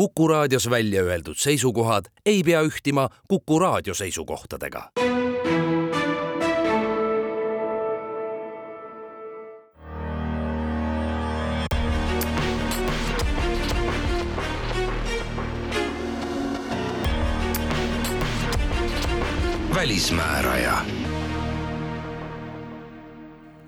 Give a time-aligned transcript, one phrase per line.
[0.00, 4.90] Kuku raadios välja öeldud seisukohad ei pea ühtima Kuku raadio seisukohtadega.
[19.74, 20.78] välismääraja.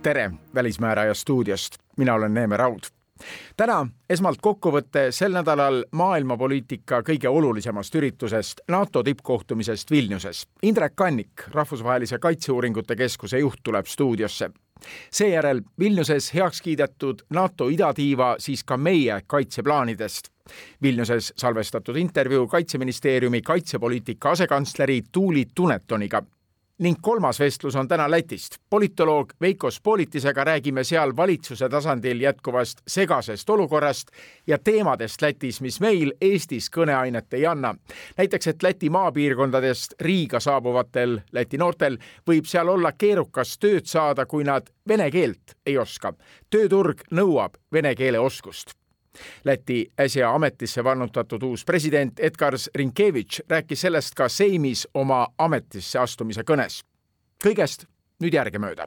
[0.02, 3.01] tere Välismääraja stuudiost, mina olen Neeme Raud
[3.56, 10.46] täna esmalt kokkuvõte sel nädalal maailmapoliitika kõige olulisemast üritusest, NATO tippkohtumisest Vilniuses.
[10.62, 14.50] Indrek Kannik, Rahvusvahelise Kaitseuuringute Keskuse juht, tuleb stuudiosse.
[15.10, 20.28] seejärel Vilniuses heaks kiidetud NATO idatiiva siis ka meie kaitseplaanidest.
[20.82, 26.22] Vilniuses salvestatud intervjuu Kaitseministeeriumi kaitsepoliitika asekantsleri Tuuli Tunetoniga
[26.82, 28.56] ning kolmas vestlus on täna Lätist.
[28.70, 34.08] politoloog Veiko Spolitisega räägime seal valitsuse tasandil jätkuvast segasest olukorrast
[34.46, 37.74] ja teemadest Lätis, mis meil Eestis kõneainet ei anna.
[38.18, 41.98] näiteks, et Läti maapiirkondadest Riiga saabuvatel Läti noortel
[42.30, 46.12] võib seal olla keerukas tööd saada, kui nad vene keelt ei oska.
[46.50, 48.81] tööturg nõuab vene keele oskust
[49.44, 56.42] Läti äsja ametisse vannutatud uus president Edgars Rinkevitš rääkis sellest ka Seimis oma ametisse astumise
[56.42, 56.82] kõnes.
[57.44, 57.84] kõigest
[58.22, 58.86] nüüd järgemööda.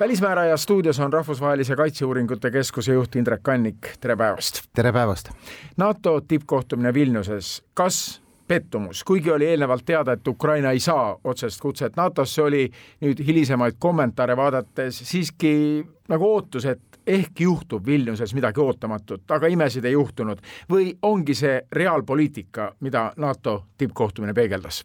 [0.00, 4.62] välismääraja stuudios on Rahvusvahelise Kaitseuuringute Keskuse juht Indrek Kannik, tere päevast!
[4.74, 5.30] tere päevast!
[5.76, 11.96] NATO tippkohtumine Vilniuses, kas pettumus, kuigi oli eelnevalt teada, et Ukraina ei saa otsest kutset
[11.96, 12.64] NATO-sse, oli
[13.00, 19.84] nüüd hilisemaid kommentaare vaadates siiski nagu ootus, et ehk juhtub Vilniuses midagi ootamatut, aga imesid
[19.84, 20.38] ei juhtunud.
[20.70, 24.84] või ongi see reaalpoliitika, mida NATO tippkohtumine peegeldas?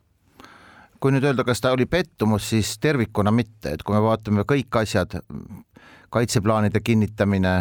[1.01, 4.75] kui nüüd öelda, kas ta oli pettumus, siis tervikuna mitte, et kui me vaatame kõik
[4.83, 5.15] asjad,
[6.13, 7.53] kaitseplaanide kinnitamine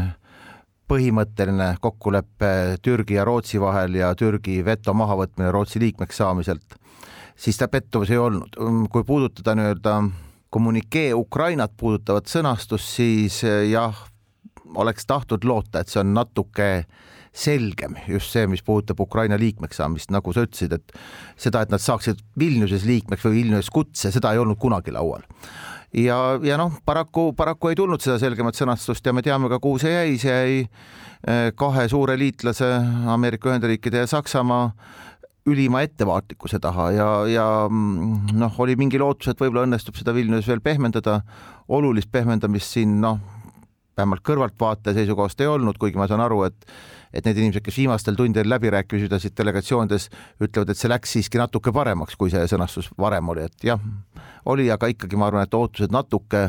[0.90, 6.74] põhimõtteline kokkulepe Türgi ja Rootsi vahel ja Türgi veto mahavõtmine Rootsi liikmeks saamiselt,
[7.38, 8.58] siis ta pettumus ei olnud.
[8.90, 9.94] kui puudutada nii-öelda
[10.50, 13.96] kommünikee Ukrainat puudutavat sõnastust, siis eh, jah,
[14.74, 16.70] oleks tahtnud loota, et see on natuke
[17.30, 20.94] selgem, just see, mis puudutab Ukraina liikmeks saamist, nagu sa ütlesid, et
[21.38, 25.22] seda, et nad saaksid Vilniuses liikmeks või Vilniuses kutse, seda ei olnud kunagi laual
[25.94, 29.80] ja, ja noh, paraku, paraku ei tulnud seda selgemat sõnastust ja me teame ka, kuhu
[29.82, 32.68] see jäi, see jäi eh, kahe suure liitlase,
[33.10, 34.70] Ameerika Ühendriikide ja Saksamaa
[35.50, 40.48] ülima ettevaatlikkuse taha ja, ja mm, noh, oli mingi lootus, et võib-olla õnnestub seda Vilnius
[40.48, 41.20] veel pehmendada.
[41.68, 43.18] olulist pehmendamist siin noh,
[44.00, 46.66] vähemalt kõrvaltvaataja seisukohast ei olnud, kuigi ma saan aru, et
[47.10, 50.08] et need inimesed, kes viimastel tundidel läbirääkimisi pidasid delegatsioonides,
[50.46, 53.82] ütlevad, et see läks siiski natuke paremaks, kui see sõnastus varem oli, et jah,
[54.46, 56.44] oli, aga ikkagi ma arvan, et ootused natuke,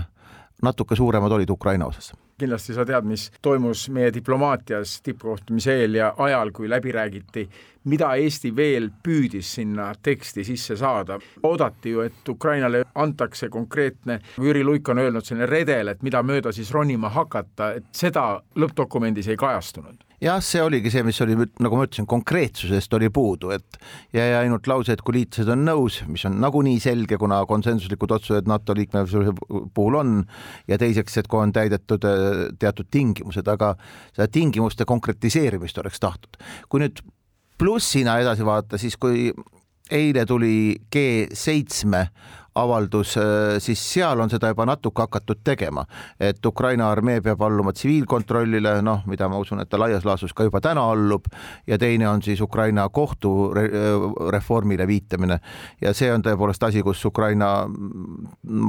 [0.61, 6.13] natuke suuremad olid Ukraina osas kindlasti sa tead, mis toimus meie diplomaatias tippkohtumise eel ja
[6.17, 7.45] ajal, kui läbi räägiti,
[7.91, 11.19] mida Eesti veel püüdis sinna teksti sisse saada.
[11.43, 16.51] oodati ju, et Ukrainale antakse konkreetne, Jüri Luik on öelnud selline redel, et mida mööda
[16.51, 21.77] siis ronima hakata, et seda lõppdokumendis ei kajastunud jah, see oligi see, mis oli, nagu
[21.77, 23.79] ma ütlesin, konkreetsusest oli puudu, et
[24.15, 28.49] jäi ainult lause, et kui liitlased on nõus, mis on nagunii selge, kuna konsensuslikud otsused
[28.49, 29.33] NATO liikmesuse
[29.73, 30.19] puhul on,
[30.69, 33.73] ja teiseks, et kui on täidetud äh, teatud tingimused, aga
[34.11, 36.37] seda tingimuste konkretiseerimist oleks tahtnud.
[36.69, 37.01] kui nüüd
[37.61, 39.29] plussina edasi vaadata, siis kui
[39.91, 42.05] eile tuli G7
[42.55, 43.23] avaldus, äh,
[43.59, 45.85] siis seal on seda juba natuke hakatud tegema,
[46.19, 50.43] et Ukraina armee peab alluma tsiviilkontrollile, noh, mida ma usun, et ta laias laastus ka
[50.43, 51.29] juba täna allub
[51.67, 55.39] ja teine on siis Ukraina kohtureformile viitamine.
[55.81, 57.53] Ja see on tõepoolest asi, kus Ukraina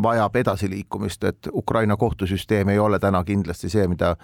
[0.03, 4.17] vajab edasiliikumist, et Ukraina kohtusüsteem ei ole täna kindlasti see, mida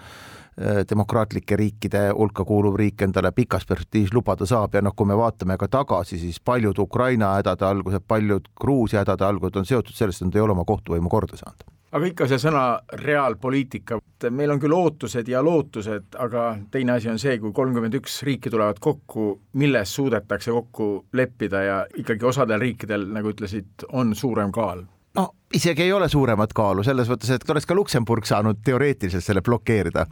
[0.48, 0.48] Äh,
[0.89, 5.57] demokraatlike riikide hulka kuuluv riik endale pikas perspektiivis lubada saab ja noh, kui me vaatame
[5.57, 10.29] ka tagasi, siis paljud Ukraina hädade algused, paljud Gruusia hädade algused on seotud sellest, et
[10.29, 11.67] nad ei ole oma kohtuvõimu korda saanud.
[11.89, 12.63] Aga ikka see sõna
[13.01, 13.97] reaalpoliitika,
[14.29, 18.51] meil on küll ootused ja lootused, aga teine asi on see, kui kolmkümmend üks riiki
[18.53, 24.85] tulevad kokku, milles suudetakse kokku leppida ja ikkagi osadel riikidel, nagu ütlesid, on suurem kaal
[25.19, 29.43] no isegi ei ole suuremat kaalu selles mõttes, et oleks ka Luksemburg saanud teoreetiliselt selle
[29.45, 30.05] blokeerida,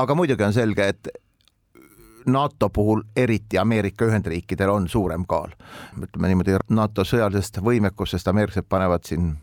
[0.00, 1.08] aga muidugi on selge, et
[2.26, 5.52] NATO puhul eriti Ameerika Ühendriikidel on suurem kaal.
[6.00, 9.34] ütleme niimoodi NATO sõjalisest võimekusest ameeriklased panevad siin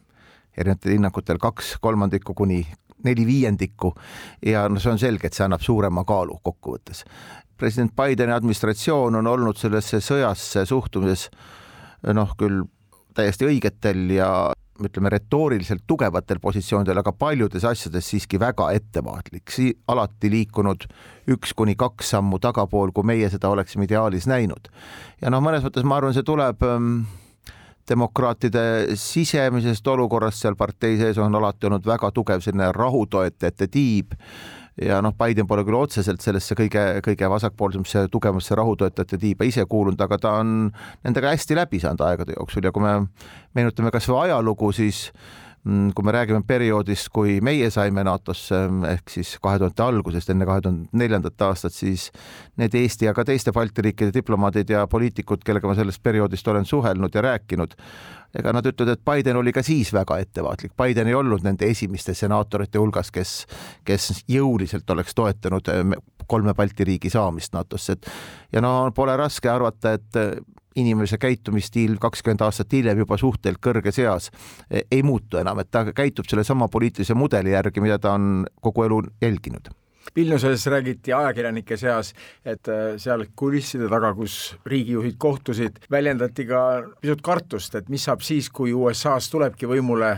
[0.57, 2.65] erinevatel hinnangutel kaks kolmandikku kuni
[3.03, 3.93] neli viiendikku
[4.45, 7.03] ja no see on selge, et see annab suurema kaalu kokkuvõttes.
[7.57, 11.29] president Bideni administratsioon on olnud sellesse sõjasse suhtumises
[12.13, 12.63] noh, küll
[13.13, 14.31] täiesti õigetel ja
[14.87, 19.53] ütleme retooriliselt tugevatel positsioonidel, aga paljudes asjades siiski väga ettevaatlik,
[19.87, 20.85] alati liikunud
[21.31, 24.71] üks kuni kaks sammu tagapool, kui meie seda oleksime ideaalis näinud.
[25.21, 27.03] ja noh, mõnes mõttes ma arvan, see tuleb ähm,
[27.89, 30.41] demokraatide sisemisest olukorrast.
[30.41, 34.15] Seal partei sees on alati olnud väga tugev selline rahutoetajate tiib
[34.79, 39.99] ja noh, Biden pole küll otseselt sellesse kõige, kõige vasakpoolsemasse tugevamasse rahutoetajate tiiba ise kuulunud,
[40.01, 40.71] aga ta on
[41.03, 42.63] nendega hästi läbi saanud aegade jooksul.
[42.65, 42.95] Ja kui me
[43.57, 45.09] meenutame kasvõi ajalugu, siis
[45.61, 50.63] kui me räägime perioodist, kui meie saime NATO-sse ehk siis kahe tuhande algusest enne kahe
[50.65, 52.07] tuhande neljandat aastat, siis
[52.57, 56.65] need Eesti ja ka teiste Balti riikide diplomaadid ja poliitikud, kellega ma sellest perioodist olen
[56.65, 57.75] suhelnud ja rääkinud,
[58.41, 62.15] ega nad ütlevad, et Biden oli ka siis väga ettevaatlik, Biden ei olnud nende esimeste
[62.17, 63.35] senaatorite hulgas, kes,
[63.85, 65.93] kes jõuliselt oleks toetanud eh,
[66.25, 68.09] kolme Balti riigi saamist NATO-sse, et
[68.57, 70.21] ja no pole raske arvata, et
[70.75, 74.31] inimese käitumisstiil kakskümmend aastat hiljem juba suhteliselt kõrges eas
[74.69, 78.87] eh, ei muutu enam, et ta käitub sellesama poliitilise mudeli järgi, mida ta on kogu
[78.87, 79.71] elu jälginud.
[80.15, 82.13] Vilniuses räägiti ajakirjanike seas,
[82.45, 86.63] et äh, seal kulisside taga, kus riigijuhid kohtusid, väljendati ka
[87.01, 90.15] pisut kartust, et mis saab siis, kui USA-s tulebki võimule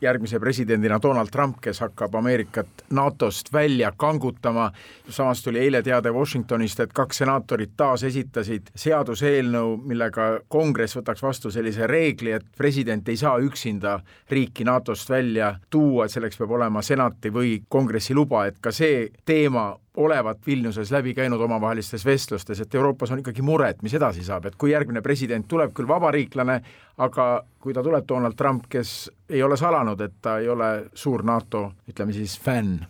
[0.00, 4.72] järgmise presidendina Donald Trump, kes hakkab Ameerikat NATO-st välja kangutama.
[5.08, 11.50] samas tuli eile teade Washingtonist, et kaks senaatorit taas esitasid seaduseelnõu, millega kongress võtaks vastu
[11.50, 14.00] sellise reegli, et president ei saa üksinda
[14.30, 19.08] riiki NATO-st välja tuua, et selleks peab olema senati või kongressi luba, et ka see
[19.24, 24.24] teema olevat Vilniuses läbi käinud omavahelistes vestlustes, et Euroopas on ikkagi mure, et mis edasi
[24.24, 26.60] saab, et kui järgmine president tuleb küll vabariiklane,
[26.98, 27.28] aga
[27.60, 31.72] kui ta tuleb Donald Trump, kes ei ole salanud, et ta ei ole suur NATO,
[31.88, 32.84] ütleme siis, fänn.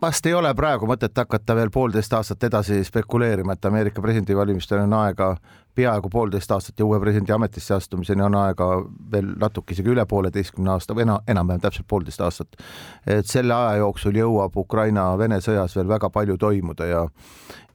[0.00, 4.94] Vast ei ole praegu mõtet hakata veel poolteist aastat edasi spekuleerima, et Ameerika presidendivalimistel on
[4.96, 5.34] aega
[5.74, 8.68] peaaegu poolteist aastat ja uue presidendi ametisse astumiseni on aega
[9.12, 12.58] veel natuke isegi üle pooleteistkümne aasta või ena, enam-vähem täpselt poolteist aastat.
[13.06, 17.06] et selle aja jooksul jõuab Ukraina-Vene sõjas veel väga palju toimuda ja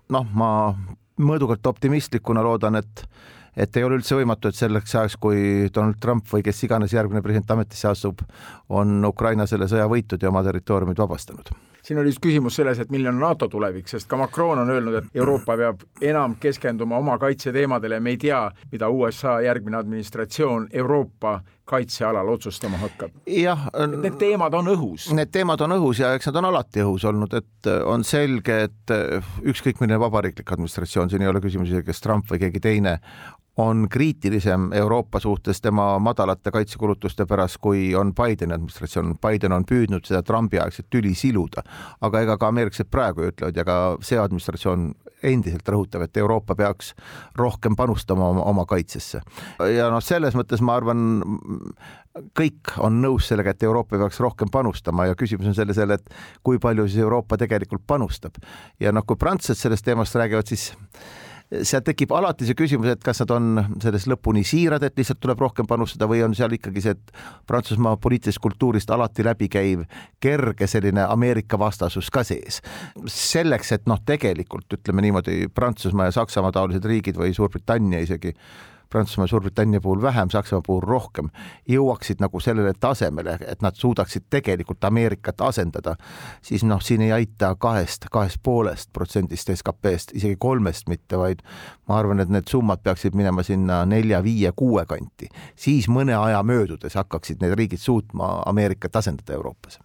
[0.10, 0.52] noh, ma
[1.18, 3.08] mõõdukalt optimistlikuna loodan, et
[3.56, 7.22] et ei ole üldse võimatu, et selleks ajaks, kui Donald Trump või kes iganes järgmine
[7.24, 8.20] president ametisse astub,
[8.68, 11.54] on Ukraina selle sõja võitnud ja oma territooriumid vabastanud
[11.86, 15.00] siin oli just küsimus selles, et milline on NATO tulevik, sest ka Macron on öelnud,
[15.00, 18.42] et Euroopa peab enam keskenduma oma kaitseteemadele ja me ei tea,
[18.72, 23.12] mida USA järgmine administratsioon Euroopa kaitsealal otsustama hakkab.
[23.28, 23.70] jah.
[23.90, 25.08] Need teemad on õhus.
[25.18, 28.94] Need teemad on õhus ja eks nad on alati õhus olnud, et on selge, et
[29.42, 33.00] ükskõik milline vabariiklik administratsioon, siin ei ole küsimus isegi, kas Trump või keegi teine
[33.58, 39.16] on kriitilisem Euroopa suhtes tema madalate kaitsekulutuste pärast, kui on Bideni administratsioon.
[39.22, 41.64] Biden on püüdnud seda Trumpi aegset tüli siluda,
[42.02, 44.92] aga ega ka ameeriklased praegu ütlevad ja ka see administratsioon
[45.26, 46.92] endiselt rõhutab, et Euroopa peaks
[47.40, 49.22] rohkem panustama oma, oma kaitsesse.
[49.72, 51.24] ja noh, selles mõttes ma arvan,
[52.38, 56.16] kõik on nõus sellega, et Euroopa peaks rohkem panustama ja küsimus on selles jälle, et
[56.44, 58.36] kui palju siis Euroopa tegelikult panustab.
[58.80, 60.74] ja noh, kui prantslased sellest teemast räägivad, siis
[61.52, 63.50] seal tekib alati see küsimus, et kas nad on
[63.84, 68.00] selles lõpuni siirad, et lihtsalt tuleb rohkem panustada või on seal ikkagi see, et Prantsusmaa
[68.02, 69.86] poliitilisest kultuurist alati läbi käiv
[70.24, 72.62] kerge selline Ameerika vastasus ka sees.
[73.06, 78.34] selleks, et noh, tegelikult ütleme niimoodi, Prantsusmaa ja Saksamaa taolised riigid või Suurbritannia isegi
[78.96, 81.28] Prantsusmaa Suurbritannia puhul vähem, Saksamaa puhul rohkem,
[81.68, 85.98] jõuaksid nagu sellele tasemele, et nad suudaksid tegelikult Ameerikat asendada,
[86.42, 91.44] siis noh, siin ei aita kahest, kahest poolest protsendist SKP-st, isegi kolmest mitte, vaid
[91.90, 95.28] ma arvan, et need summad peaksid minema sinna nelja, viie, kuue kanti,
[95.60, 99.82] siis mõne aja möödudes hakkaksid need riigid suutma Ameerikat asendada Euroopas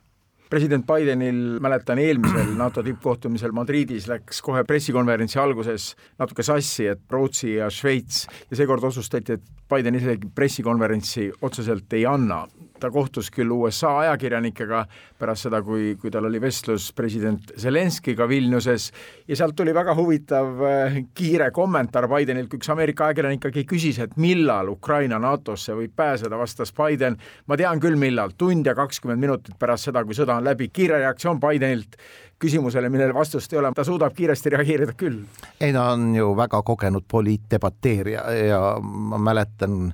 [0.50, 7.54] president Bidenil, mäletan eelmisel NATO tippkohtumisel Madridis läks kohe pressikonverentsi alguses natuke sassi, et Rootsi
[7.56, 12.44] ja Šveits ja seekord otsustati, et Biden isegi pressikonverentsi otseselt ei anna
[12.80, 14.84] ta kohtus küll USA ajakirjanikega
[15.20, 18.90] pärast seda, kui, kui tal oli vestlus president Zelenskiga Vilniuses
[19.28, 24.00] ja sealt tuli väga huvitav äh, kiire kommentaar Bidenilt, kui üks Ameerika ajakirjanik ikkagi küsis,
[24.02, 29.22] et millal Ukraina NATO-sse võib pääseda, vastas Biden, ma tean küll, millal, tund ja kakskümmend
[29.22, 31.96] minutit pärast seda, kui sõda on läbi, kiire reaktsioon Bidenilt
[32.40, 35.20] küsimusele, millele vastust ei ole, ta suudab kiiresti reageerida küll.
[35.60, 39.92] ei, ta on ju väga kogenud poliitdebateerija ja ma mäletan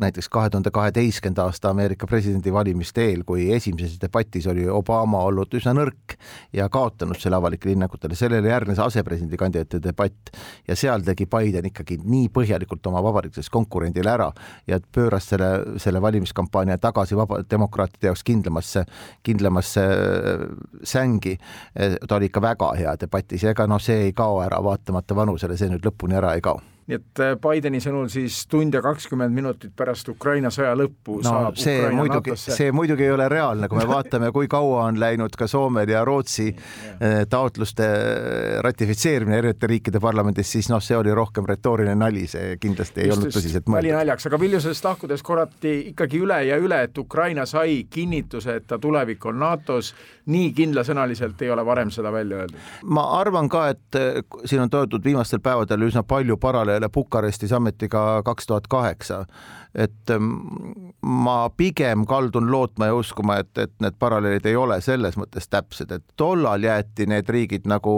[0.00, 5.72] näiteks kahe tuhande kaheteistkümnenda aasta Ameerika presidendivalimiste eel, kui esimeses debatis oli Obama olnud üsna
[5.76, 6.16] nõrk
[6.52, 10.32] ja kaotanud selle avalikele hinnangutele, sellele järgnes asepresidendi kandidaatide debatt
[10.68, 14.30] ja seal tegi Biden ikkagi nii põhjalikult oma vabariiklasest konkurendile ära
[14.66, 15.50] ja pööras selle,
[15.82, 18.84] selle valimiskampaania tagasi vaba, demokraatide jaoks kindlamasse,
[19.26, 20.46] kindlamasse äh,
[20.84, 21.38] sängi.
[22.08, 25.56] ta oli ikka väga hea debatis ja ega noh, see ei kao ära vaatamata vanusele,
[25.56, 29.34] see nüüd lõpuni ära ei kao nii et äh, Bideni sõnul siis tund ja kakskümmend
[29.34, 32.58] minutit pärast Ukraina sõja lõppu no, saab see Ukraina muidugi, NATO-sse.
[32.60, 36.04] see muidugi ei ole reaalne, kui me vaatame, kui kaua on läinud ka Soomel ja
[36.06, 37.88] Rootsi äh, taotluste
[38.62, 43.18] ratifitseerimine erinevate riikide parlamendis, siis noh, see oli rohkem retooriline nali, see kindlasti ei Just,
[43.18, 43.98] olnud tõsiselt nali mõeldud.
[43.98, 48.78] naljaks, aga Vilniusest lahkudes korrati ikkagi üle ja üle, et Ukraina sai kinnituse, et ta
[48.78, 49.90] tulevik on NATO-s,
[50.30, 52.70] nii kindlasõnaliselt ei ole varem seda välja öeldud.
[52.94, 58.22] ma arvan ka, et eh, siin on toodud viimastel päevadel üsna palju paralleele Bukarestis ametiga
[58.24, 59.24] kaks tuhat kaheksa.
[59.76, 65.18] et mm, ma pigem kaldun lootma ja uskuma, et, et need paralleelid ei ole selles
[65.20, 67.92] mõttes täpsed, et tollal jäeti need riigid nagu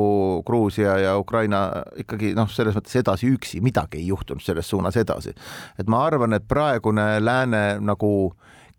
[0.47, 5.35] Gruusia ja Ukraina ikkagi noh, selles mõttes edasi üksi, midagi ei juhtunud selles suunas edasi.
[5.79, 8.13] et ma arvan, et praegune lääne nagu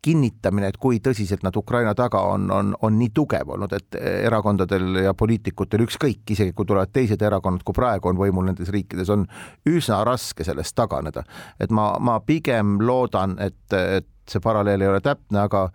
[0.02, 5.04] kinnitamine, et kui tõsiselt nad Ukraina taga on, on, on nii tugev olnud, et erakondadel
[5.04, 9.28] ja poliitikutel ükskõik, isegi kui tulevad teised erakonnad, kui praegu on võimul nendes riikides, on
[9.70, 11.24] üsna raske sellest taganeda.
[11.60, 15.70] et ma, ma pigem loodan, et, et see paralleel ei ole täpne, aga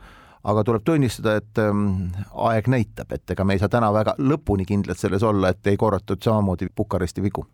[0.44, 2.10] aga tuleb tunnistada, et ähm,
[2.50, 5.78] aeg näitab, et ega me ei saa täna väga lõpuni kindlad selles olla, et ei
[5.80, 7.46] korratud samamoodi Bukaresti vigu.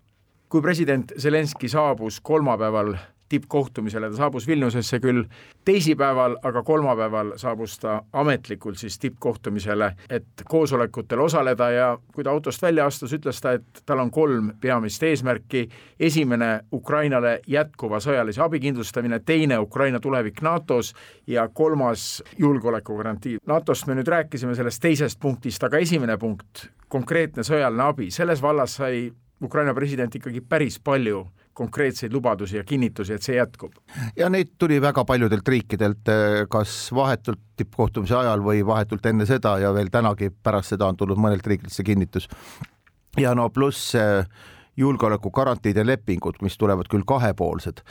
[0.50, 2.96] kui president Zelenskõi saabus kolmapäeval
[3.30, 5.24] tippkohtumisele, ta saabus Vilniusesse küll
[5.64, 12.62] teisipäeval, aga kolmapäeval saabus ta ametlikult siis tippkohtumisele, et koosolekutel osaleda ja kui ta autost
[12.62, 15.68] välja astus, ütles ta, et tal on kolm peamist eesmärki.
[16.00, 20.94] esimene Ukrainale jätkuva sõjalise abi kindlustamine, teine Ukraina tulevik NATO-s
[21.26, 23.38] ja kolmas julgeolekugarantii.
[23.46, 28.74] NATO-st me nüüd rääkisime sellest teisest punktist, aga esimene punkt, konkreetne sõjaline abi, selles vallas
[28.80, 29.10] sai
[29.42, 33.74] Ukraina president ikkagi päris palju konkreetseid lubadusi ja kinnitusi, et see jätkub.
[34.16, 36.12] ja neid tuli väga paljudelt riikidelt,
[36.50, 41.20] kas vahetult tippkohtumise ajal või vahetult enne seda ja veel tänagi pärast seda on tulnud
[41.20, 42.28] mõnelt riigilt see kinnitus.
[43.18, 43.94] ja no pluss
[44.80, 47.82] julgeolekugarantiide lepingud, mis tulevad küll kahepoolsed,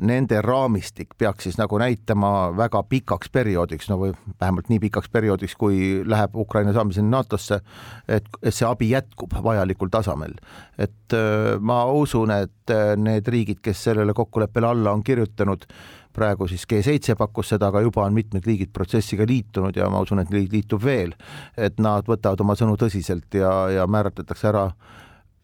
[0.00, 5.56] nende raamistik peaks siis nagu näitama väga pikaks perioodiks, no või vähemalt nii pikaks perioodiks,
[5.60, 7.60] kui läheb Ukraina saamiseni NATO-sse,
[8.08, 10.36] et, see abi jätkub vajalikul tasemel.
[10.78, 11.16] et
[11.60, 15.66] ma usun, et need riigid, kes sellele kokkuleppele alla on kirjutanud,
[16.12, 20.22] praegu siis G7 pakkus seda, aga juba on mitmed riigid protsessiga liitunud ja ma usun,
[20.22, 21.14] et liitub veel,
[21.56, 24.66] et nad võtavad oma sõnu tõsiselt ja, ja määratletakse ära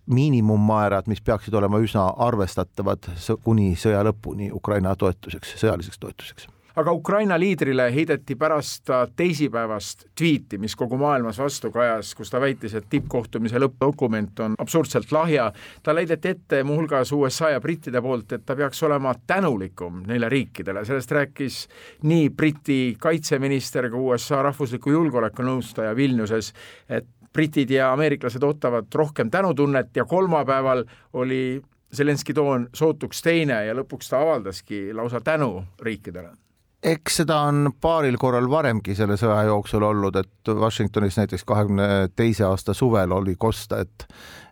[0.09, 3.11] miinimummäärad, mis peaksid olema üsna arvestatavad
[3.45, 6.49] kuni sõja lõpuni Ukraina toetuseks, sõjaliseks toetuseks
[6.79, 12.75] aga Ukraina liidrile heideti pärast teisipäevast twiiti, mis kogu maailmas vastu kajas, kus ta väitis,
[12.79, 15.50] et tippkohtumise lõppdokument on absurdselt lahja.
[15.83, 20.85] talle heideti ette muuhulgas USA ja brittide poolt, et ta peaks olema tänulikum neile riikidele,
[20.85, 21.59] sellest rääkis
[22.03, 26.53] nii Briti kaitseminister kui USA rahvusliku julgeoleku nõustaja Vilniuses,
[26.88, 31.62] et britid ja ameeriklased ootavad rohkem tänutunnet ja kolmapäeval oli
[31.97, 36.35] Zelenskõi toon sootuks teine ja lõpuks ta avaldaski lausa tänu riikidele
[36.82, 42.44] eks seda on paaril korral varemgi selle sõja jooksul olnud, et Washingtonis näiteks kahekümne teise
[42.47, 44.06] aasta suvel oli kosta, et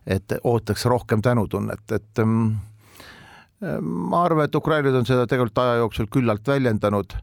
[0.07, 2.51] et ootaks rohkem tänutunnet, et mm,
[3.81, 7.17] ma arvan, et ukrainlased on seda tegelikult aja jooksul küllalt väljendanud.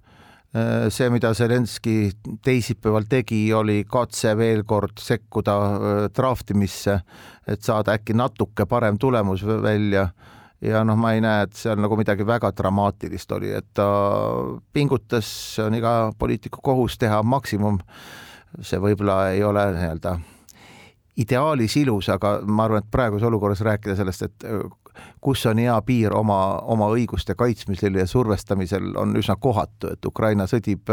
[0.55, 2.13] See, mida Zelenskõi
[2.45, 5.57] teisipäeval tegi, oli katse veel kord sekkuda
[6.15, 7.01] draftimisse,
[7.51, 10.09] et saada äkki natuke parem tulemus välja
[10.65, 13.89] ja noh, ma ei näe, et seal nagu midagi väga dramaatilist oli, et ta
[14.73, 17.81] pingutas, see on iga poliitiku kohus teha maksimum.
[18.63, 20.19] see võib-olla ei ole nii-öelda
[21.19, 24.47] ideaalis ilus, aga ma arvan, et praeguses olukorras rääkida sellest, et
[25.21, 30.47] kus on hea piir oma, oma õiguste kaitsmisel ja survestamisel, on üsna kohatu, et Ukraina
[30.51, 30.93] sõdib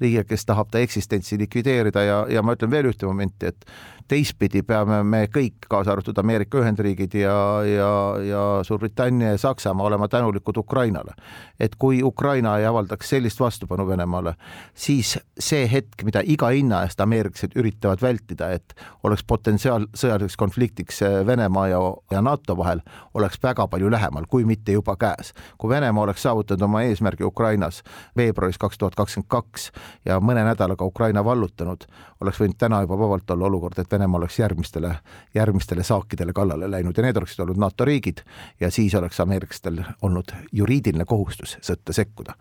[0.00, 3.66] riigiga, kes tahab ta eksistentsi likvideerida ja, ja ma ütlen veel ühte momenti, et
[4.10, 7.90] teistpidi peame me kõik, kaasa arvatud Ameerika Ühendriigid ja, ja,
[8.26, 11.14] ja Suurbritannia ja Saksamaa olema tänulikud Ukrainale.
[11.60, 14.34] et kui Ukraina ei avaldaks sellist vastupanu Venemaale,
[14.74, 21.02] siis see hetk, mida iga hinna eest ameeriklased üritavad vältida, et oleks potentsiaal sõjaliseks konfliktiks
[21.26, 21.80] Venemaa ja,
[22.10, 22.80] ja NATO vahel,
[23.14, 25.32] oleks väga palju lähemal, kui mitte juba käes.
[25.58, 27.82] kui Venemaa oleks saavutanud oma eesmärgi Ukrainas
[28.16, 29.70] veebruaris kaks tuhat kakskümmend kaks
[30.04, 31.84] ja mõne nädalaga Ukraina vallutanud,
[32.20, 34.94] oleks võinud täna juba vabalt olla olukord, et Venemaa oleks järgmistele,
[35.34, 38.24] järgmistele saakidele kallale läinud ja need oleksid olnud NATO riigid
[38.60, 42.34] ja siis oleks ameeriklastel olnud juriidiline kohustus sõtta sekkuda.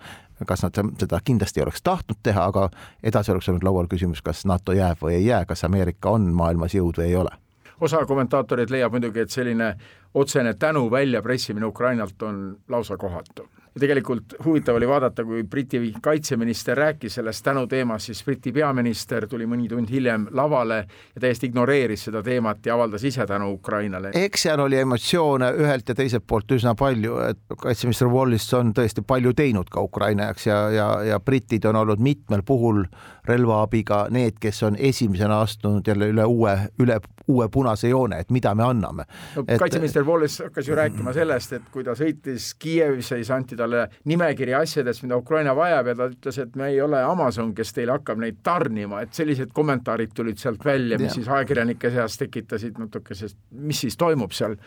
[0.46, 2.70] kas nad seda kindlasti ei oleks tahtnud teha, aga
[3.04, 6.74] edasi oleks olnud laual küsimus, kas NATO jääb või ei jää, kas Ameerika on maailmas
[6.74, 7.36] jõud või ei ole
[7.82, 9.74] osa kommentaatoreid leiab muidugi, et selline
[10.14, 13.50] otsene tänu väljapressimine Ukrainalt on lausa kohatu.
[13.80, 19.70] Tegelikult huvitav oli vaadata, kui Briti kaitseminister rääkis sellest tänuteemast, siis Briti peaminister tuli mõni
[19.70, 20.80] tund hiljem lavale
[21.16, 24.12] ja täiesti ignoreeris seda teemat ja avaldas ise tänu Ukrainale.
[24.14, 29.04] eks seal oli emotsioone ühelt ja teiselt poolt üsna palju, et kaitseminister Wallis on tõesti
[29.08, 32.84] palju teinud ka Ukraina jaoks ja, ja, ja britid on olnud mitmel puhul
[33.30, 38.56] relvaabiga need, kes on esimesena astunud jälle üle uue, üle uue punase joone, et mida
[38.56, 39.06] me anname
[39.36, 39.44] no,.
[39.48, 39.60] Et...
[39.60, 43.69] kaitseminister Wallis hakkas ju rääkima sellest, et kui ta sõitis Kiievisse, siis anti talle
[44.10, 47.96] nimekiri asjadest, mida Ukraina vajab ja ta ütles, et me ei ole Amazon, kes teile
[47.98, 51.18] hakkab neid tarnima, et sellised kommentaarid tulid sealt välja, mis ja.
[51.20, 54.58] siis ajakirjanike seas tekitasid natukesest, mis siis toimub seal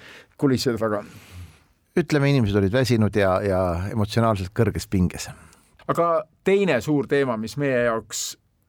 [0.40, 1.04] kulisside taga
[1.98, 5.28] ütleme, inimesed olid väsinud ja, ja emotsionaalselt kõrges pinges.
[5.88, 6.06] aga
[6.44, 8.22] teine suur teema, mis meie jaoks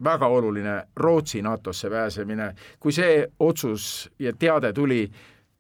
[0.03, 5.05] väga oluline, Rootsi NATO-sse pääsemine, kui see otsus ja teade tuli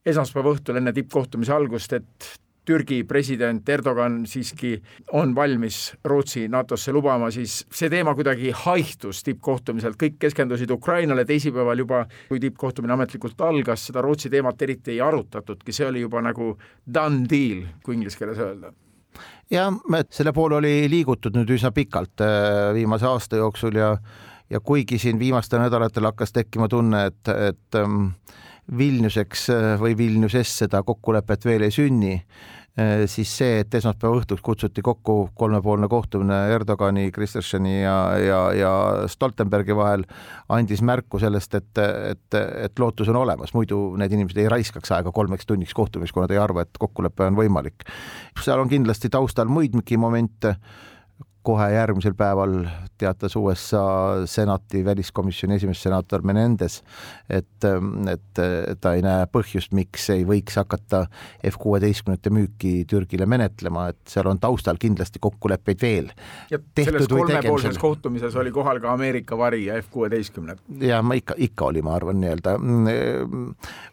[0.05, 2.31] esmaspäeva õhtul enne tippkohtumise algust, et
[2.65, 4.77] Türgi president Erdogan siiski
[5.13, 11.83] on valmis Rootsi NATO-sse lubama, siis see teema kuidagi haihtus tippkohtumiselt, kõik keskendusid Ukrainale, teisipäeval
[11.83, 16.53] juba, kui tippkohtumine ametlikult algas, seda Rootsi teemat eriti ei arutatudki, see oli juba nagu
[16.87, 18.71] done deal, kui inglise keeles öelda.
[19.51, 19.73] Jah,
[20.09, 23.97] selle poole oli liigutud nüüd üsna pikalt äh, viimase aasta jooksul ja
[24.49, 28.11] ja kuigi siin viimastel nädalatel hakkas tekkima tunne, et, et ähm,
[28.77, 32.13] Vilniuseks äh, või Vilniuses seda kokkulepet veel ei sünni,
[32.79, 38.71] äh, siis see, et esmaspäeva õhtuks kutsuti kokku kolmepoolne kohtumine Erdogani, Kristerssoni ja, ja, ja
[39.11, 40.07] Stoltenbergi vahel,
[40.53, 45.11] andis märku sellest, et, et, et lootus on olemas, muidu need inimesed ei raiskaks aega
[45.11, 47.85] kolmeks tunniks kohtumiseks, kui nad ei arva, et kokkulepe on võimalik.
[48.39, 50.55] seal on kindlasti taustal muidki momente
[51.43, 52.63] kohe järgmisel päeval
[52.97, 53.83] teatas USA
[54.29, 56.79] senati väliskomisjoni esimees senaator Menendez,
[57.29, 57.67] et,
[58.11, 58.41] et
[58.81, 61.03] ta ei näe põhjust, miks ei võiks hakata
[61.49, 66.11] F kuueteistkümnete müüki Türgile menetlema, et seal on taustal kindlasti kokkuleppeid veel.
[66.79, 70.63] selles kolmepoolses kohtumises oli kohal ka Ameerika vari ja F kuueteistkümned.
[70.79, 72.57] ja ma ikka, ikka oli, ma arvan, nii-öelda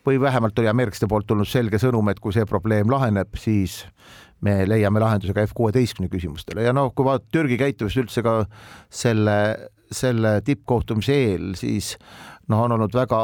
[0.06, 3.82] või vähemalt oli ameeriklaste poolt tulnud selge sõnum, et kui see probleem laheneb, siis
[4.46, 6.64] me leiame lahenduse ka F kuueteistkümne küsimustele.
[6.64, 8.34] Ja noh, kui vaadata Türgi käitumist üldse ka
[8.88, 9.36] selle,
[9.92, 11.94] selle tippkohtumise eel, siis
[12.50, 13.20] noh, on olnud väga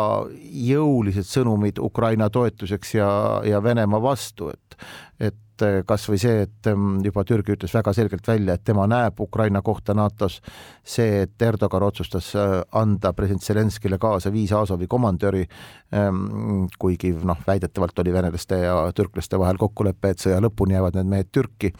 [0.66, 3.08] jõulised sõnumid Ukraina toetuseks ja,
[3.46, 4.78] ja Venemaa vastu, et,
[5.20, 9.20] et et kasvõi see, et mm, juba Türgi ütles väga selgelt välja, et tema näeb
[9.20, 10.40] Ukraina kohta NATO-s,
[10.84, 15.46] see, et Erdogan otsustas äh, anda president Zelenskile kaasa viis Azovi komandöri,
[15.94, 21.14] ähm, kuigi noh, väidetavalt oli venelaste ja türklaste vahel kokkulepe, et sõja lõpuni jäävad need
[21.14, 21.72] mehed Türki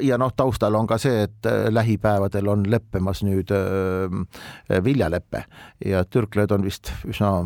[0.00, 5.44] ja noh, taustal on ka see, et äh, lähipäevadel on leppemas nüüd äh, viljalepe
[5.84, 7.36] ja türklased on vist üsna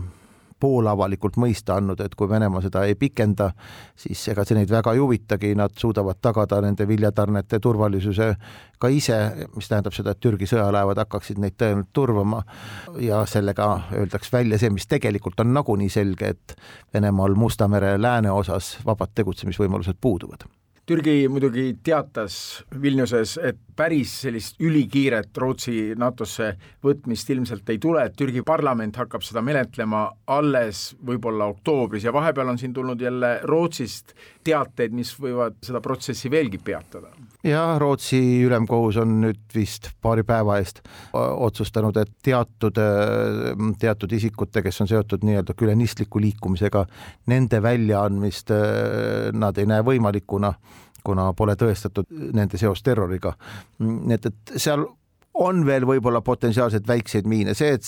[0.60, 3.50] poolavalikult mõista andnud, et kui Venemaa seda ei pikenda,
[3.98, 8.32] siis ega see neid väga ei huvitagi, nad suudavad tagada nende viljatarnete turvalisuse
[8.78, 9.18] ka ise,
[9.54, 12.42] mis tähendab seda, et Türgi sõjalaevad hakkaksid neid tõenäoliselt turvama
[13.02, 16.56] ja sellega öeldakse välja see, mis tegelikult on nagunii selge, et
[16.94, 20.48] Venemaal Musta mere lääneosas vabad tegutsemisvõimalused puuduvad
[20.88, 26.48] Türgi muidugi teatas Vilniuses, et päris sellist ülikiiret Rootsi NATO-sse
[26.82, 32.54] võtmist ilmselt ei tule, et Türgi parlament hakkab seda menetlema alles võib-olla oktoobris ja vahepeal
[32.54, 34.14] on siin tulnud jälle Rootsist
[34.48, 37.12] teateid, mis võivad seda protsessi veelgi peatada.
[37.44, 40.80] jah, Rootsi ülemkohus on nüüd vist paari päeva eest
[41.12, 42.80] otsustanud, et teatud,
[43.78, 46.86] teatud isikute, kes on seotud nii-öelda külenistliku liikumisega,
[47.28, 48.56] nende väljaandmist
[49.36, 50.56] nad ei näe võimalikuna
[51.08, 53.34] kuna pole tõestatud nende seost terroriga.
[53.80, 54.84] nii et, et seal
[55.38, 57.86] on veel võib-olla potentsiaalselt väikseid miine, see, et,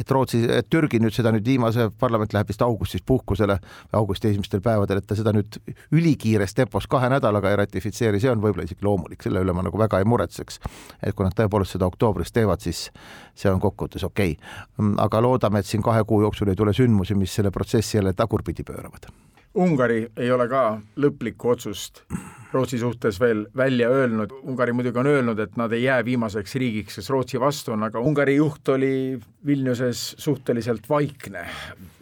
[0.00, 3.56] et Rootsi, et Türgi nüüd seda nüüd viimase, parlament läheb vist augustis puhkusele,
[3.96, 5.56] augusti esimestel päevadel, et ta seda nüüd
[5.96, 9.80] ülikiires tempos kahe nädalaga ei ratifitseeri, see on võib-olla isegi loomulik, selle üle ma nagu
[9.80, 10.60] väga ei muretseks.
[11.00, 12.90] et kui nad tõepoolest seda oktoobris teevad, siis
[13.34, 14.94] see on kokkuvõttes okei okay..
[15.06, 18.64] aga loodame, et siin kahe kuu jooksul ei tule sündmusi, mis selle protsessi jälle tagurpidi
[18.66, 19.08] pööravad
[19.54, 22.02] Ungari ei ole ka lõplikku otsust
[22.54, 27.00] Rootsi suhtes veel välja öelnud, Ungari muidugi on öelnud, et nad ei jää viimaseks riigiks,
[27.00, 31.46] kes Rootsi vastu on, aga Ungari juht oli Vilniuses suhteliselt vaikne.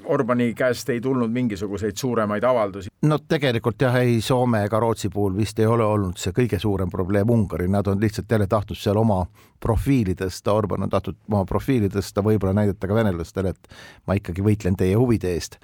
[0.05, 2.91] Orbani käest ei tulnud mingisuguseid suuremaid avaldusi.
[3.03, 6.91] no tegelikult jah, ei Soome ega Rootsi puhul vist ei ole olnud see kõige suurem
[6.91, 9.23] probleem Ungari, nad on lihtsalt jälle tahtnud seal oma
[9.61, 13.73] profiili tõsta, Orban on tahtnud oma profiili tõsta, võib-olla näidata ka venelastele, et
[14.07, 15.59] ma ikkagi võitlen teie huvide eest.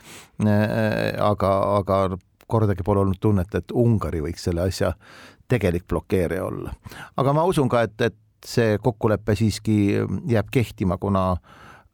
[1.18, 2.18] aga, aga
[2.48, 4.94] kordagi pole olnud tunnet, et Ungari võiks selle asja
[5.48, 6.74] tegelik blokeerija olla.
[7.16, 9.78] aga ma usun ka, et, et see kokkulepe siiski
[10.30, 11.32] jääb kehtima, kuna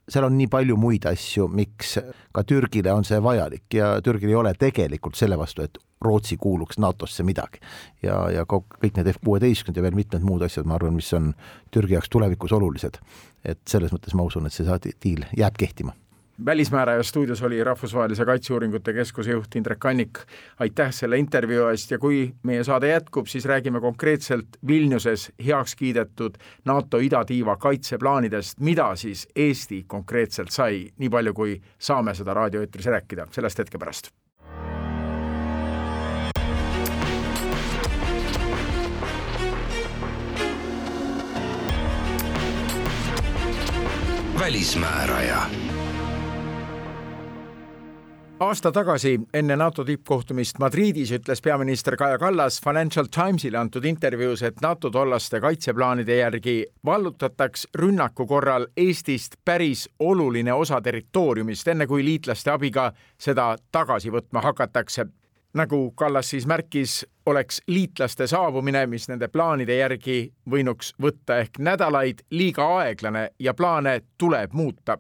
[0.08, 1.96] seal on nii palju muid asju, miks
[2.34, 6.76] ka Türgile on see vajalik ja Türgil ei ole tegelikult selle vastu, et Rootsi kuuluks
[6.78, 7.62] NATO-sse midagi.
[8.02, 11.32] ja, ja kõik need F kuueteistkümnend ja veel mitmed muud asjad, ma arvan, mis on
[11.72, 13.00] Türgi jaoks tulevikus olulised.
[13.44, 15.96] et selles mõttes ma usun, et see diil jääb kehtima
[16.46, 20.18] välismääraja stuudios oli Rahvusvahelise Kaitseuuringute Keskuse juht Indrek Kannik.
[20.58, 26.34] aitäh selle intervjuu eest ja kui meie saade jätkub, siis räägime konkreetselt Vilniuses heaks kiidetud
[26.64, 33.26] NATO idatiiva kaitseplaanidest, mida siis Eesti konkreetselt sai, nii palju kui saame seda raadioeetris rääkida,
[33.30, 34.10] sellest hetke pärast.
[44.40, 45.63] Välismääraja
[48.40, 54.60] aasta tagasi enne NATO tippkohtumist Madridis ütles peaminister Kaja Kallas Financial Timesile antud intervjuus, et
[54.62, 62.50] NATO tollaste kaitseplaanide järgi vallutataks rünnaku korral Eestist päris oluline osa territooriumist, enne kui liitlaste
[62.50, 65.06] abiga seda tagasi võtma hakatakse.
[65.54, 72.26] nagu Kallas siis märkis, oleks liitlaste saabumine, mis nende plaanide järgi võinuks võtta ehk nädalaid,
[72.30, 74.98] liiga aeglane ja plaane tuleb muuta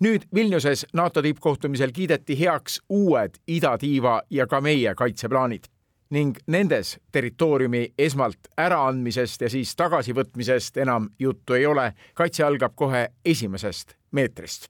[0.00, 5.70] nüüd Vilniuses NATO tippkohtumisel kiideti heaks uued idatiiva ja ka meie kaitseplaanid
[6.10, 11.92] ning nendes territooriumi esmalt äraandmisest ja siis tagasivõtmisest enam juttu ei ole.
[12.14, 14.68] kaitse algab kohe esimesest meetrist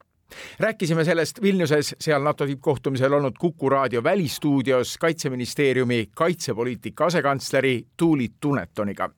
[0.58, 9.10] rääkisime sellest Vilniuses, seal NATO tippkohtumisel olnud Kuku raadio välistuudios kaitseministeeriumi kaitsepoliitika asekantsleri Tuuli Tunetoniga